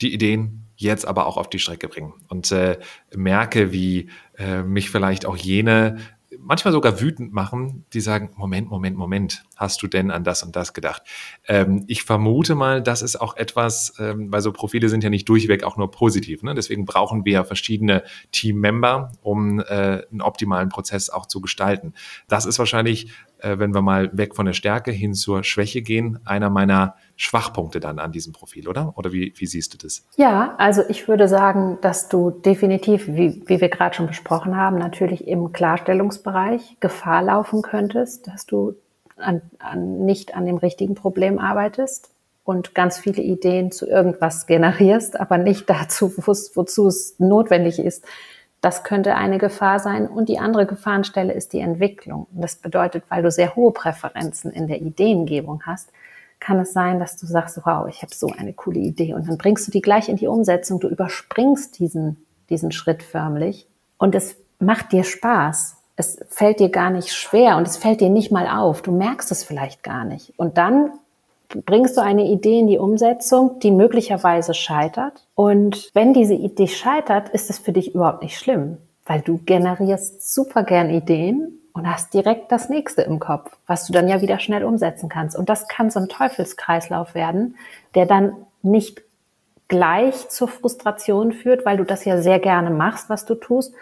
[0.00, 2.14] die Ideen jetzt aber auch auf die Strecke bringen.
[2.28, 2.78] Und äh,
[3.14, 5.98] merke, wie äh, mich vielleicht auch jene
[6.38, 10.54] manchmal sogar wütend machen, die sagen, Moment, Moment, Moment, hast du denn an das und
[10.56, 11.02] das gedacht?
[11.46, 15.28] Ähm, ich vermute mal, das ist auch etwas, ähm, weil so Profile sind ja nicht
[15.28, 16.42] durchweg auch nur positiv.
[16.42, 16.54] Ne?
[16.54, 21.94] Deswegen brauchen wir ja verschiedene Teammember, um äh, einen optimalen Prozess auch zu gestalten.
[22.28, 23.08] Das ist wahrscheinlich
[23.42, 27.80] äh, wenn wir mal weg von der Stärke hin zur Schwäche gehen, einer meiner Schwachpunkte
[27.80, 28.94] dann an diesem Profil, oder?
[28.96, 30.06] Oder wie, wie siehst du das?
[30.16, 34.78] Ja, also ich würde sagen, dass du definitiv, wie, wie wir gerade schon besprochen haben,
[34.78, 38.74] natürlich im Klarstellungsbereich Gefahr laufen könntest, dass du
[39.16, 42.10] an, an, nicht an dem richtigen Problem arbeitest
[42.44, 48.04] und ganz viele Ideen zu irgendwas generierst, aber nicht dazu, wozu es notwendig ist,
[48.60, 50.06] das könnte eine Gefahr sein.
[50.06, 52.26] Und die andere Gefahrenstelle ist die Entwicklung.
[52.32, 55.90] das bedeutet, weil du sehr hohe Präferenzen in der Ideengebung hast,
[56.40, 59.14] kann es sein, dass du sagst, wow, ich habe so eine coole Idee.
[59.14, 60.80] Und dann bringst du die gleich in die Umsetzung.
[60.80, 63.66] Du überspringst diesen, diesen Schritt förmlich.
[63.98, 65.76] Und es macht dir Spaß.
[65.96, 68.80] Es fällt dir gar nicht schwer und es fällt dir nicht mal auf.
[68.80, 70.32] Du merkst es vielleicht gar nicht.
[70.38, 70.92] Und dann
[71.64, 75.26] bringst du eine Idee in die Umsetzung, die möglicherweise scheitert.
[75.34, 80.32] Und wenn diese Idee scheitert, ist es für dich überhaupt nicht schlimm, weil du generierst
[80.32, 84.38] super gern Ideen und hast direkt das nächste im Kopf, was du dann ja wieder
[84.38, 85.36] schnell umsetzen kannst.
[85.36, 87.56] Und das kann so ein Teufelskreislauf werden,
[87.94, 88.32] der dann
[88.62, 89.02] nicht
[89.68, 93.72] gleich zur Frustration führt, weil du das ja sehr gerne machst, was du tust,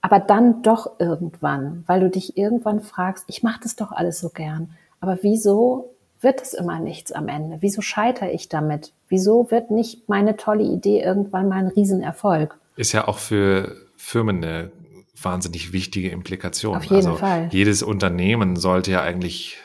[0.00, 4.30] aber dann doch irgendwann, weil du dich irgendwann fragst, ich mache das doch alles so
[4.30, 5.91] gern, aber wieso
[6.22, 7.58] wird es immer nichts am Ende?
[7.60, 8.92] Wieso scheitere ich damit?
[9.08, 12.56] Wieso wird nicht meine tolle Idee irgendwann mal ein Riesenerfolg?
[12.76, 14.72] Ist ja auch für Firmen eine
[15.20, 16.76] wahnsinnig wichtige Implikation.
[16.76, 17.48] Auf jeden also Fall.
[17.52, 19.58] Jedes Unternehmen sollte ja eigentlich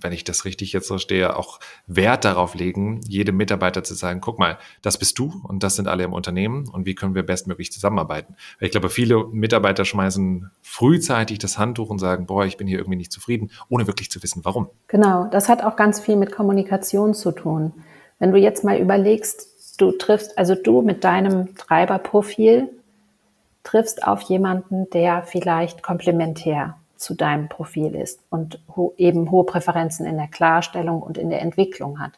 [0.00, 4.38] wenn ich das richtig jetzt verstehe, auch Wert darauf legen, jedem Mitarbeiter zu sagen, guck
[4.38, 7.70] mal, das bist du und das sind alle im Unternehmen und wie können wir bestmöglich
[7.70, 8.34] zusammenarbeiten.
[8.58, 12.78] Weil ich glaube, viele Mitarbeiter schmeißen frühzeitig das Handtuch und sagen, boah, ich bin hier
[12.78, 14.68] irgendwie nicht zufrieden, ohne wirklich zu wissen, warum.
[14.88, 17.72] Genau, das hat auch ganz viel mit Kommunikation zu tun.
[18.18, 22.70] Wenn du jetzt mal überlegst, du triffst, also du mit deinem Treiberprofil
[23.62, 30.06] triffst auf jemanden, der vielleicht komplementär zu deinem Profil ist und ho eben hohe Präferenzen
[30.06, 32.12] in der Klarstellung und in der Entwicklung hat.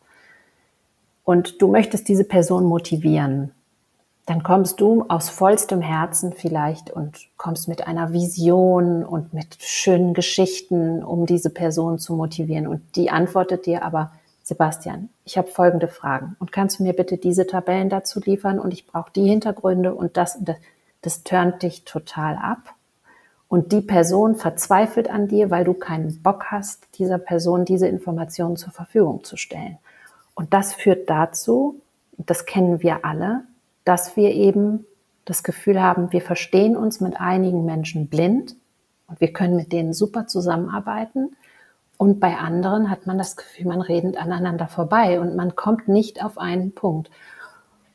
[1.25, 3.51] Und du möchtest diese Person motivieren.
[4.27, 10.15] Dann kommst du aus vollstem Herzen vielleicht und kommst mit einer Vision und mit schönen
[10.15, 12.67] Geschichten, um diese Person zu motivieren.
[12.67, 14.13] Und die antwortet dir aber,
[14.45, 18.73] Sebastian, ich habe folgende Fragen und kannst du mir bitte diese Tabellen dazu liefern und
[18.73, 20.57] ich brauche die Hintergründe und das und das.
[21.03, 22.76] Das turnt dich total ab
[23.49, 28.57] und die Person verzweifelt an dir, weil du keinen Bock hast, dieser Person diese Informationen
[28.57, 29.79] zur Verfügung zu stellen.
[30.35, 31.81] Und das führt dazu,
[32.19, 33.45] das kennen wir alle,
[33.85, 34.85] dass wir eben
[35.25, 38.57] das Gefühl haben, wir verstehen uns mit einigen Menschen blind
[39.09, 41.37] und wir können mit denen super zusammenarbeiten.
[41.99, 46.23] Und bei anderen hat man das Gefühl, man redet aneinander vorbei und man kommt nicht
[46.23, 47.11] auf einen Punkt.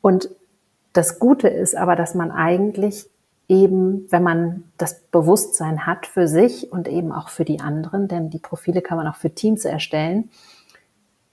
[0.00, 0.28] Und
[0.92, 3.08] das Gute ist aber, dass man eigentlich
[3.52, 8.30] eben, wenn man das Bewusstsein hat für sich und eben auch für die anderen, denn
[8.30, 10.30] die Profile kann man auch für Teams erstellen,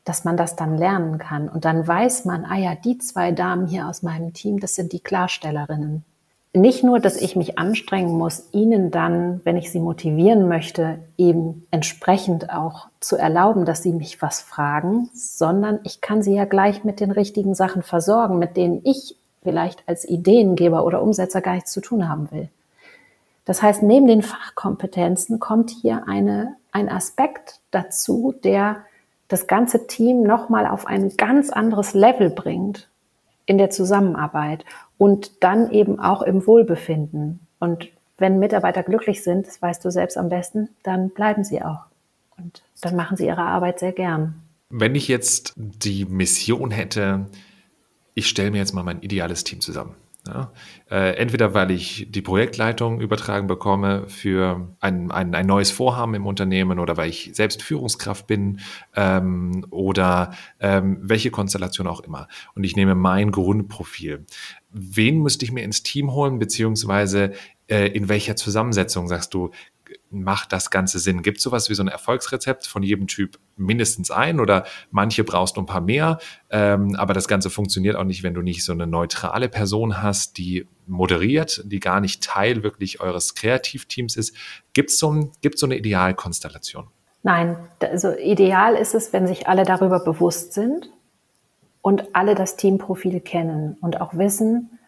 [0.03, 1.47] dass man das dann lernen kann.
[1.47, 4.91] Und dann weiß man, ah ja, die zwei Damen hier aus meinem Team, das sind
[4.91, 6.03] die Klarstellerinnen.
[6.53, 11.67] Nicht nur, dass ich mich anstrengen muss, ihnen dann, wenn ich sie motivieren möchte, eben
[11.71, 16.83] entsprechend auch zu erlauben, dass sie mich was fragen, sondern ich kann sie ja gleich
[16.83, 21.71] mit den richtigen Sachen versorgen, mit denen ich vielleicht als Ideengeber oder Umsetzer gar nichts
[21.71, 22.49] zu tun haben will.
[23.45, 28.83] Das heißt, neben den Fachkompetenzen kommt hier eine, ein Aspekt dazu, der
[29.27, 32.89] das ganze Team nochmal auf ein ganz anderes Level bringt
[33.45, 34.65] in der Zusammenarbeit
[34.97, 37.39] und dann eben auch im Wohlbefinden.
[37.59, 41.85] Und wenn Mitarbeiter glücklich sind, das weißt du selbst am besten, dann bleiben sie auch.
[42.37, 44.35] Und dann machen sie ihre Arbeit sehr gern.
[44.69, 47.25] Wenn ich jetzt die Mission hätte,
[48.19, 49.95] ich stelle mir jetzt mal mein ideales Team zusammen.
[50.27, 50.51] Ja,
[50.91, 56.27] äh, entweder weil ich die Projektleitung übertragen bekomme für ein, ein, ein, neues Vorhaben im
[56.27, 58.59] Unternehmen oder weil ich selbst Führungskraft bin
[58.95, 62.27] ähm, oder ähm, welche Konstellation auch immer.
[62.53, 64.25] Und ich nehme mein Grundprofil.
[64.71, 67.31] Wen müsste ich mir ins Team holen, beziehungsweise
[67.67, 69.51] äh, in welcher Zusammensetzung sagst du,
[70.11, 71.21] macht das Ganze Sinn?
[71.21, 75.57] Gibt es sowas wie so ein Erfolgsrezept von jedem Typ mindestens ein oder manche brauchst
[75.57, 76.19] du ein paar mehr?
[76.49, 80.37] Ähm, aber das Ganze funktioniert auch nicht, wenn du nicht so eine neutrale Person hast,
[80.37, 84.35] die moderiert, die gar nicht Teil wirklich eures Kreativteams ist.
[84.73, 86.87] Gibt es ein, so eine Idealkonstellation?
[87.21, 90.89] Nein, also ideal ist es, wenn sich alle darüber bewusst sind
[91.81, 94.78] und alle das Teamprofil kennen und auch wissen,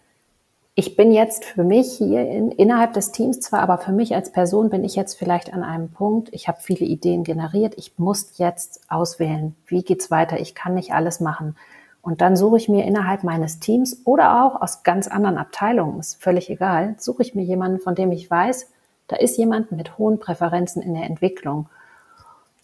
[0.74, 4.32] ich bin jetzt für mich hier in, innerhalb des Teams zwar, aber für mich als
[4.32, 8.38] Person bin ich jetzt vielleicht an einem Punkt, ich habe viele Ideen generiert, ich muss
[8.38, 11.58] jetzt auswählen, wie geht's weiter, ich kann nicht alles machen.
[12.02, 16.24] Und dann suche ich mir innerhalb meines Teams oder auch aus ganz anderen Abteilungen, ist
[16.24, 18.72] völlig egal, suche ich mir jemanden, von dem ich weiß,
[19.08, 21.68] da ist jemand mit hohen Präferenzen in der Entwicklung.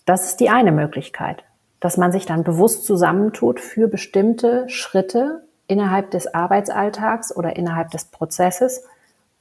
[0.06, 1.44] Das ist die eine Möglichkeit,
[1.82, 8.06] dass man sich dann bewusst zusammentut für bestimmte Schritte, innerhalb des Arbeitsalltags oder innerhalb des
[8.06, 8.84] Prozesses,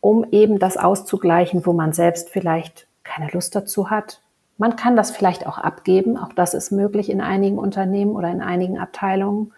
[0.00, 4.20] um eben das auszugleichen, wo man selbst vielleicht keine Lust dazu hat.
[4.58, 8.40] Man kann das vielleicht auch abgeben, auch das ist möglich in einigen Unternehmen oder in
[8.40, 9.52] einigen Abteilungen.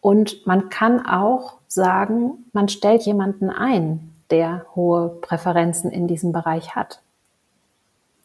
[0.00, 6.74] Und man kann auch sagen, man stellt jemanden ein, der hohe Präferenzen in diesem Bereich
[6.74, 7.00] hat.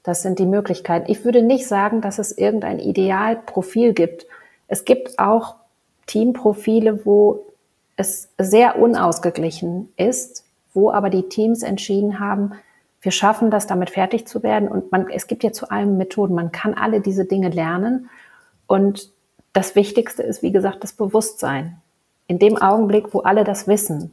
[0.03, 1.12] Das sind die Möglichkeiten.
[1.12, 4.25] Ich würde nicht sagen, dass es irgendein Idealprofil gibt.
[4.67, 5.55] Es gibt auch
[6.08, 7.46] Teamprofile, wo
[7.96, 12.54] es sehr unausgeglichen ist, wo aber die Teams entschieden haben,
[13.02, 14.67] wir schaffen das, damit fertig zu werden.
[14.67, 16.34] Und man, es gibt ja zu allem Methoden.
[16.34, 18.10] Man kann alle diese Dinge lernen.
[18.65, 19.12] Und
[19.54, 21.82] das Wichtigste ist, wie gesagt, das Bewusstsein.
[22.28, 24.12] In dem Augenblick, wo alle das wissen,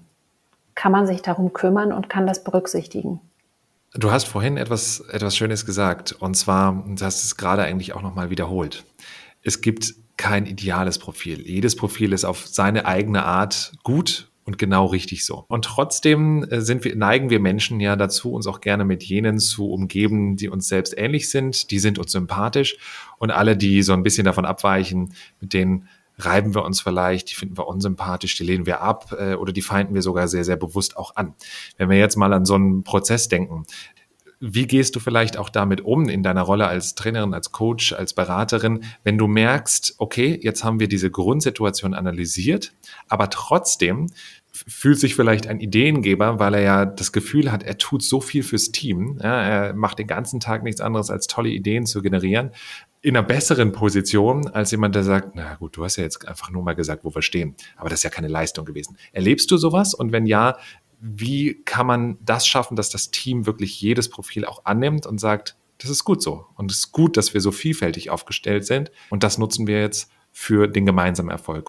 [0.74, 3.20] kann man sich darum kümmern und kann das berücksichtigen.
[3.94, 6.12] Du hast vorhin etwas, etwas Schönes gesagt.
[6.12, 8.84] Und zwar, du hast es gerade eigentlich auch nochmal wiederholt.
[9.42, 11.40] Es gibt kein ideales Profil.
[11.46, 15.44] Jedes Profil ist auf seine eigene Art gut und genau richtig so.
[15.48, 19.38] Und trotzdem äh, sind wir, neigen wir Menschen ja dazu, uns auch gerne mit jenen
[19.38, 21.70] zu umgeben, die uns selbst ähnlich sind.
[21.70, 22.76] Die sind uns sympathisch.
[23.18, 27.34] Und alle, die so ein bisschen davon abweichen, mit denen reiben wir uns vielleicht, die
[27.34, 30.56] finden wir unsympathisch, die lehnen wir ab äh, oder die feinden wir sogar sehr, sehr
[30.56, 31.34] bewusst auch an.
[31.76, 33.64] Wenn wir jetzt mal an so einen Prozess denken,
[34.46, 38.12] wie gehst du vielleicht auch damit um in deiner Rolle als Trainerin, als Coach, als
[38.12, 42.74] Beraterin, wenn du merkst, okay, jetzt haben wir diese Grundsituation analysiert,
[43.08, 44.08] aber trotzdem
[44.52, 48.42] fühlt sich vielleicht ein Ideengeber, weil er ja das Gefühl hat, er tut so viel
[48.42, 52.50] fürs Team, ja, er macht den ganzen Tag nichts anderes als tolle Ideen zu generieren,
[53.00, 56.50] in einer besseren Position als jemand, der sagt, na gut, du hast ja jetzt einfach
[56.50, 58.96] nur mal gesagt, wo wir stehen, aber das ist ja keine Leistung gewesen.
[59.12, 59.92] Erlebst du sowas?
[59.92, 60.56] Und wenn ja,
[61.00, 65.56] wie kann man das schaffen, dass das Team wirklich jedes Profil auch annimmt und sagt,
[65.78, 66.46] das ist gut so.
[66.56, 68.90] Und es ist gut, dass wir so vielfältig aufgestellt sind.
[69.10, 71.68] Und das nutzen wir jetzt für den gemeinsamen Erfolg.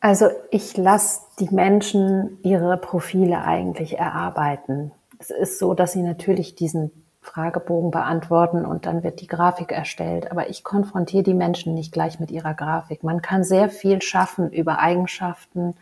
[0.00, 4.92] Also ich lasse die Menschen ihre Profile eigentlich erarbeiten.
[5.18, 10.30] Es ist so, dass sie natürlich diesen Fragebogen beantworten und dann wird die Grafik erstellt.
[10.30, 13.02] Aber ich konfrontiere die Menschen nicht gleich mit ihrer Grafik.
[13.02, 15.74] Man kann sehr viel schaffen über Eigenschaften,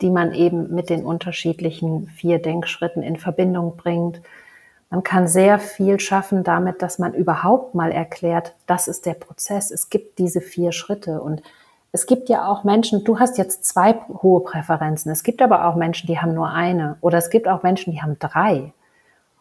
[0.00, 4.20] die man eben mit den unterschiedlichen vier Denkschritten in Verbindung bringt.
[4.90, 9.70] Man kann sehr viel schaffen damit, dass man überhaupt mal erklärt, das ist der Prozess.
[9.70, 11.42] Es gibt diese vier Schritte und
[11.92, 15.10] es gibt ja auch Menschen, du hast jetzt zwei hohe Präferenzen.
[15.10, 16.96] Es gibt aber auch Menschen, die haben nur eine.
[17.00, 18.72] Oder es gibt auch Menschen, die haben drei.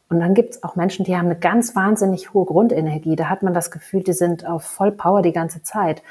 [0.09, 3.15] Und dann gibt es auch Menschen, die haben eine ganz wahnsinnig hohe Grundenergie.
[3.15, 6.01] Da hat man das Gefühl, die sind auf Vollpower die ganze Zeit.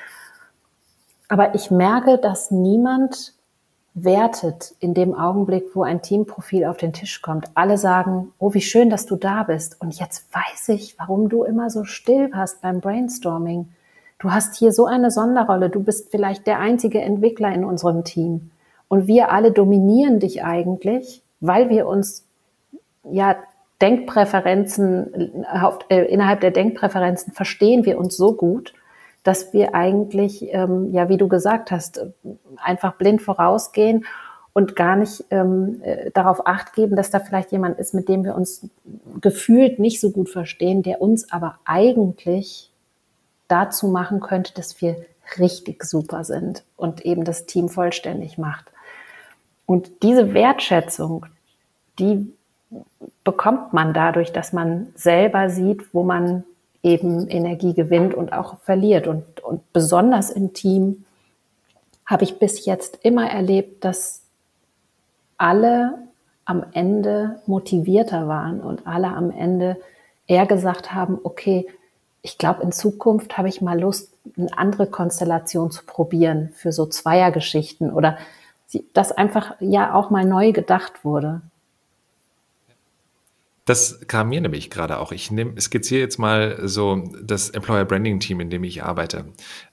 [1.28, 3.34] Aber ich merke, dass niemand
[4.04, 7.46] wertet in dem Augenblick, wo ein Teamprofil auf den Tisch kommt.
[7.54, 9.80] Alle sagen, oh, wie schön, dass du da bist.
[9.80, 13.68] Und jetzt weiß ich, warum du immer so still warst beim Brainstorming.
[14.18, 15.70] Du hast hier so eine Sonderrolle.
[15.70, 18.50] Du bist vielleicht der einzige Entwickler in unserem Team.
[18.88, 22.24] Und wir alle dominieren dich eigentlich, weil wir uns,
[23.04, 23.36] ja,
[23.80, 25.44] Denkpräferenzen,
[25.88, 28.74] äh, innerhalb der Denkpräferenzen verstehen wir uns so gut,
[29.22, 32.00] dass wir eigentlich, ähm, ja, wie du gesagt hast,
[32.56, 34.04] einfach blind vorausgehen
[34.52, 38.24] und gar nicht ähm, äh, darauf acht geben, dass da vielleicht jemand ist, mit dem
[38.24, 38.68] wir uns
[39.20, 42.72] gefühlt nicht so gut verstehen, der uns aber eigentlich
[43.48, 44.96] dazu machen könnte, dass wir
[45.38, 48.66] richtig super sind und eben das Team vollständig macht.
[49.66, 51.26] Und diese Wertschätzung,
[51.98, 52.32] die
[53.24, 56.44] bekommt man dadurch, dass man selber sieht, wo man
[56.82, 59.06] eben Energie gewinnt und auch verliert.
[59.06, 61.04] Und, und besonders im Team
[62.06, 64.22] habe ich bis jetzt immer erlebt, dass
[65.36, 65.98] alle
[66.44, 69.76] am Ende motivierter waren und alle am Ende
[70.26, 71.66] eher gesagt haben, okay,
[72.22, 76.86] ich glaube, in Zukunft habe ich mal Lust, eine andere Konstellation zu probieren für so
[76.86, 78.18] Zweiergeschichten oder
[78.92, 81.40] dass einfach ja auch mal neu gedacht wurde.
[83.68, 85.12] Das kam mir nämlich gerade auch.
[85.12, 89.26] Ich nehme, skizziere jetzt mal so das Employer Branding Team, in dem ich arbeite.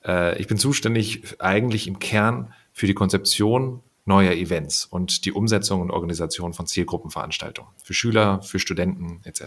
[0.04, 5.80] Äh, ich bin zuständig eigentlich im Kern für die Konzeption neuer Events und die Umsetzung
[5.80, 9.40] und Organisation von Zielgruppenveranstaltungen für Schüler, für Studenten etc.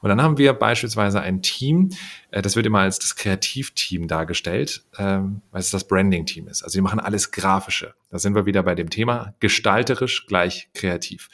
[0.00, 1.90] Und dann haben wir beispielsweise ein Team,
[2.30, 6.62] äh, das wird immer als das Kreativteam dargestellt, ähm, weil es das Branding-Team ist.
[6.62, 7.94] Also die machen alles Grafische.
[8.10, 11.28] Da sind wir wieder bei dem Thema gestalterisch gleich kreativ.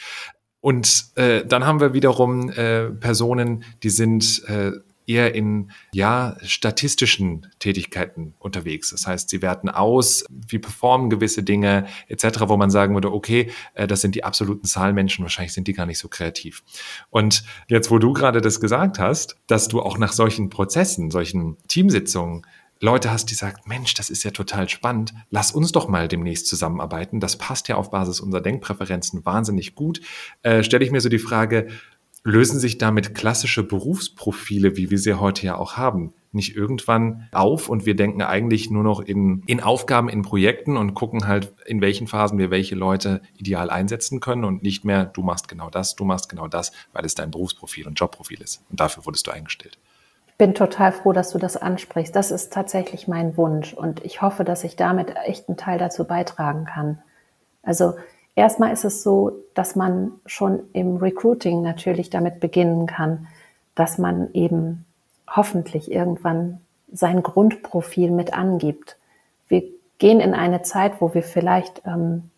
[0.67, 4.73] Und äh, dann haben wir wiederum äh, Personen, die sind äh,
[5.07, 8.91] eher in ja statistischen Tätigkeiten unterwegs.
[8.91, 13.53] Das heißt, sie werten aus, wie performen gewisse Dinge etc., wo man sagen würde, okay,
[13.75, 16.65] äh, das sind die absoluten Zahlmenschen, wahrscheinlich sind die gar nicht so kreativ.
[17.11, 21.59] Und jetzt, wo du gerade das gesagt hast, dass du auch nach solchen Prozessen, solchen
[21.69, 22.45] Teamsitzungen
[22.81, 26.47] Leute hast, die sagen, Mensch, das ist ja total spannend, lass uns doch mal demnächst
[26.47, 27.21] zusammenarbeiten.
[27.21, 30.01] Das passt ja auf Basis unserer Denkpräferenzen wahnsinnig gut.
[30.43, 31.69] Äh, Stelle ich mir so die Frage,
[32.23, 37.69] lösen sich damit klassische Berufsprofile, wie wir sie heute ja auch haben, nicht irgendwann auf
[37.69, 41.81] und wir denken eigentlich nur noch in, in Aufgaben, in Projekten und gucken halt, in
[41.81, 45.95] welchen Phasen wir welche Leute ideal einsetzen können und nicht mehr, du machst genau das,
[45.95, 48.65] du machst genau das, weil es dein Berufsprofil und Jobprofil ist.
[48.71, 49.79] Und dafür wurdest du eingestellt
[50.39, 52.15] bin total froh, dass du das ansprichst.
[52.15, 56.05] Das ist tatsächlich mein Wunsch und ich hoffe, dass ich damit echt einen Teil dazu
[56.05, 56.99] beitragen kann.
[57.63, 57.95] Also
[58.35, 63.29] erstmal ist es so, dass man schon im Recruiting natürlich damit beginnen kann,
[63.75, 64.85] dass man eben
[65.29, 66.61] hoffentlich irgendwann
[66.93, 68.97] sein Grundprofil mit angibt.
[69.49, 69.65] Wir
[69.99, 72.31] gehen in eine Zeit, wo wir vielleicht ähm,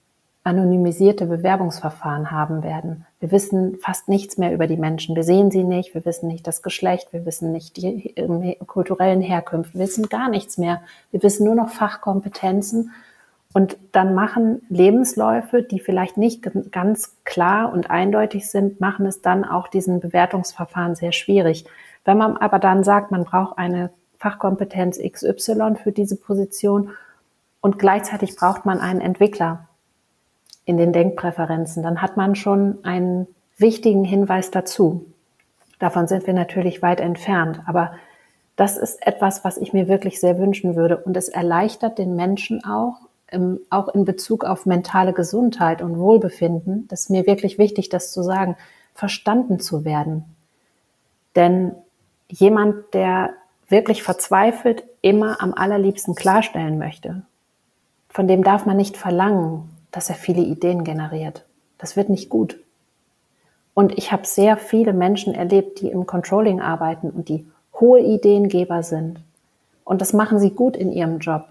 [0.48, 3.04] anonymisierte Bewerbungsverfahren haben werden.
[3.20, 5.14] Wir wissen fast nichts mehr über die Menschen.
[5.14, 9.20] Wir sehen sie nicht, wir wissen nicht das Geschlecht, wir wissen nicht die ähm, kulturellen
[9.20, 10.80] Herkünfte, wir wissen gar nichts mehr.
[11.10, 12.92] Wir wissen nur noch Fachkompetenzen.
[13.52, 19.44] Und dann machen Lebensläufe, die vielleicht nicht ganz klar und eindeutig sind, machen es dann
[19.44, 21.66] auch diesen Bewertungsverfahren sehr schwierig.
[22.04, 26.90] Wenn man aber dann sagt, man braucht eine Fachkompetenz XY für diese Position
[27.60, 29.67] und gleichzeitig braucht man einen Entwickler,
[30.68, 35.06] in den Denkpräferenzen, dann hat man schon einen wichtigen Hinweis dazu.
[35.78, 37.92] Davon sind wir natürlich weit entfernt, aber
[38.54, 42.62] das ist etwas, was ich mir wirklich sehr wünschen würde und es erleichtert den Menschen
[42.66, 42.96] auch,
[43.70, 46.86] auch in Bezug auf mentale Gesundheit und Wohlbefinden.
[46.88, 48.54] Das ist mir wirklich wichtig, das zu sagen,
[48.92, 50.24] verstanden zu werden.
[51.34, 51.72] Denn
[52.28, 53.30] jemand, der
[53.68, 57.22] wirklich verzweifelt immer am allerliebsten klarstellen möchte,
[58.10, 61.44] von dem darf man nicht verlangen, dass er viele Ideen generiert.
[61.76, 62.60] Das wird nicht gut.
[63.74, 67.48] Und ich habe sehr viele Menschen erlebt, die im Controlling arbeiten und die
[67.80, 69.18] hohe Ideengeber sind.
[69.82, 71.46] Und das machen sie gut in ihrem Job.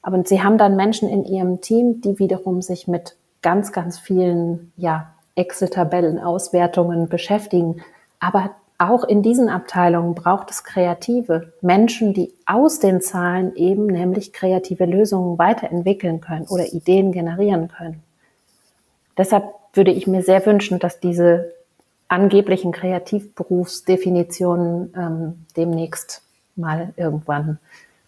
[0.00, 4.72] Aber sie haben dann Menschen in ihrem Team, die wiederum sich mit ganz, ganz vielen,
[4.76, 7.82] ja, Excel-Tabellen, Auswertungen beschäftigen,
[8.20, 8.50] aber
[8.90, 14.86] auch in diesen Abteilungen braucht es Kreative, Menschen, die aus den Zahlen eben nämlich kreative
[14.86, 18.02] Lösungen weiterentwickeln können oder Ideen generieren können.
[19.16, 21.52] Deshalb würde ich mir sehr wünschen, dass diese
[22.08, 26.22] angeblichen Kreativberufsdefinitionen ähm, demnächst
[26.56, 27.58] mal irgendwann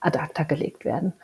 [0.00, 1.14] ad acta gelegt werden.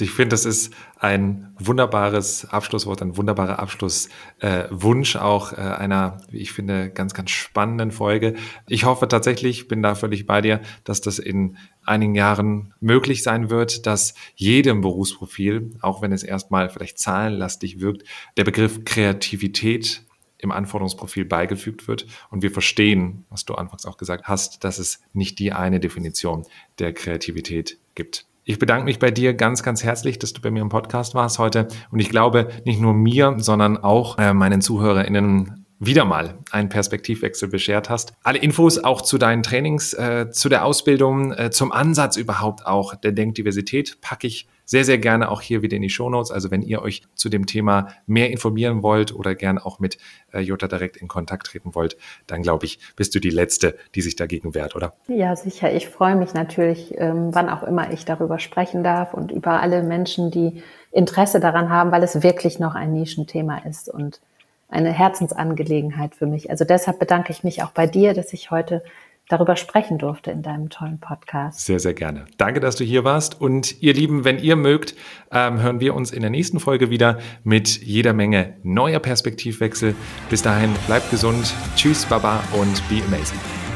[0.00, 6.38] Ich finde, das ist ein wunderbares Abschlusswort, ein wunderbarer Abschlusswunsch äh, auch äh, einer, wie
[6.38, 8.34] ich finde, ganz, ganz spannenden Folge.
[8.68, 13.50] Ich hoffe tatsächlich, bin da völlig bei dir, dass das in einigen Jahren möglich sein
[13.50, 18.04] wird, dass jedem Berufsprofil, auch wenn es erstmal vielleicht zahlenlastig wirkt,
[18.36, 20.02] der Begriff Kreativität
[20.38, 25.00] im Anforderungsprofil beigefügt wird und wir verstehen, was du anfangs auch gesagt hast, dass es
[25.12, 26.46] nicht die eine Definition
[26.78, 28.26] der Kreativität gibt.
[28.48, 31.38] Ich bedanke mich bei dir ganz, ganz herzlich, dass du bei mir im Podcast warst
[31.38, 31.68] heute.
[31.90, 37.48] Und ich glaube, nicht nur mir, sondern auch äh, meinen ZuhörerInnen wieder mal einen Perspektivwechsel
[37.48, 38.12] beschert hast.
[38.22, 42.94] Alle Infos auch zu deinen Trainings, äh, zu der Ausbildung, äh, zum Ansatz überhaupt auch
[42.94, 46.30] der Denkdiversität packe ich sehr, sehr gerne auch hier wieder in die Show Notes.
[46.30, 49.96] Also wenn ihr euch zu dem Thema mehr informieren wollt oder gern auch mit
[50.32, 54.02] äh, Jutta direkt in Kontakt treten wollt, dann glaube ich, bist du die Letzte, die
[54.02, 54.94] sich dagegen wehrt, oder?
[55.06, 55.72] Ja, sicher.
[55.72, 59.82] Ich freue mich natürlich, ähm, wann auch immer ich darüber sprechen darf und über alle
[59.82, 64.20] Menschen, die Interesse daran haben, weil es wirklich noch ein Nischenthema ist und
[64.68, 66.50] eine Herzensangelegenheit für mich.
[66.50, 68.82] Also deshalb bedanke ich mich auch bei dir, dass ich heute
[69.28, 71.60] darüber sprechen durfte in deinem tollen Podcast.
[71.60, 72.24] Sehr, sehr gerne.
[72.38, 73.40] Danke, dass du hier warst.
[73.40, 74.94] Und ihr Lieben, wenn ihr mögt,
[75.30, 79.94] ähm, hören wir uns in der nächsten Folge wieder mit jeder Menge neuer Perspektivwechsel.
[80.30, 81.54] Bis dahin, bleibt gesund.
[81.76, 83.67] Tschüss, Baba und be amazing.